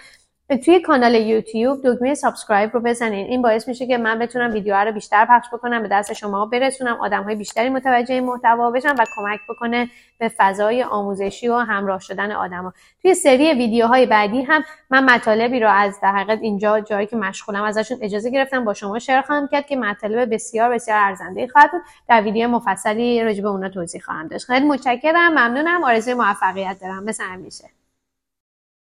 توی 0.50 0.80
کانال 0.80 1.16
یوتیوب 1.16 1.80
دکمه 1.84 2.14
subscribe 2.14 2.74
رو 2.74 2.80
بزنین. 2.80 3.28
این 3.28 3.42
باعث 3.42 3.68
میشه 3.68 3.88
که 3.88 3.98
من 3.98 4.20
بتونم 4.20 4.54
ویدیوها 4.54 4.84
رو 4.84 4.92
بیشتر 4.92 5.26
پخش 5.26 5.48
بکنم 5.54 5.82
به 5.82 5.88
دست 5.88 6.14
شما 6.14 6.46
برسونم 6.46 6.98
آدم 7.02 7.24
های 7.24 7.36
بیشتری 7.36 7.70
متوجه 7.70 8.14
این 8.14 8.24
محتوا 8.24 8.72
بشن 8.72 8.96
و 8.96 9.06
کمک 9.16 9.40
بکنه 9.50 9.90
به 10.20 10.32
فضای 10.38 10.84
آموزشی 10.84 11.48
و 11.48 11.56
همراه 11.56 12.00
شدن 12.00 12.32
آدما. 12.32 12.74
توی 13.02 13.14
سری 13.14 13.54
ویدیوهای 13.54 14.06
بعدی 14.06 14.42
هم 14.42 14.64
من 14.90 15.04
مطالبی 15.04 15.60
رو 15.60 15.70
از 15.70 16.00
در 16.02 16.12
حقیقت 16.12 16.40
اینجا 16.42 16.80
جایی 16.80 17.08
که 17.08 17.16
مشغولم 17.16 17.64
ازشون 17.64 17.98
اجازه 18.02 18.30
گرفتم 18.30 18.66
با 18.66 18.74
شما 18.74 19.00
share 19.00 19.22
خواهم 19.22 19.48
کرد 19.48 19.66
که 19.66 19.76
مطالب 19.76 20.34
بسیار 20.34 20.70
بسیار 20.70 21.00
ارزنده 21.00 21.48
خواهد 21.48 21.72
بود. 21.72 21.82
در 22.10 22.22
ویدیو 22.22 22.48
مفصلی 22.48 23.24
راجع 23.24 23.42
به 23.42 23.50
اونا 23.50 23.70
توضیح 23.70 24.02
خواهم 24.02 24.28
داشت. 24.28 24.46
خیلی 24.46 24.66
متشکرم. 24.66 25.32
ممنونم. 25.32 25.84
آرزوی 25.84 26.14
موفقیت 26.14 26.78
دارم. 26.82 27.04
مثل 27.04 27.24
همیشه 27.24 27.70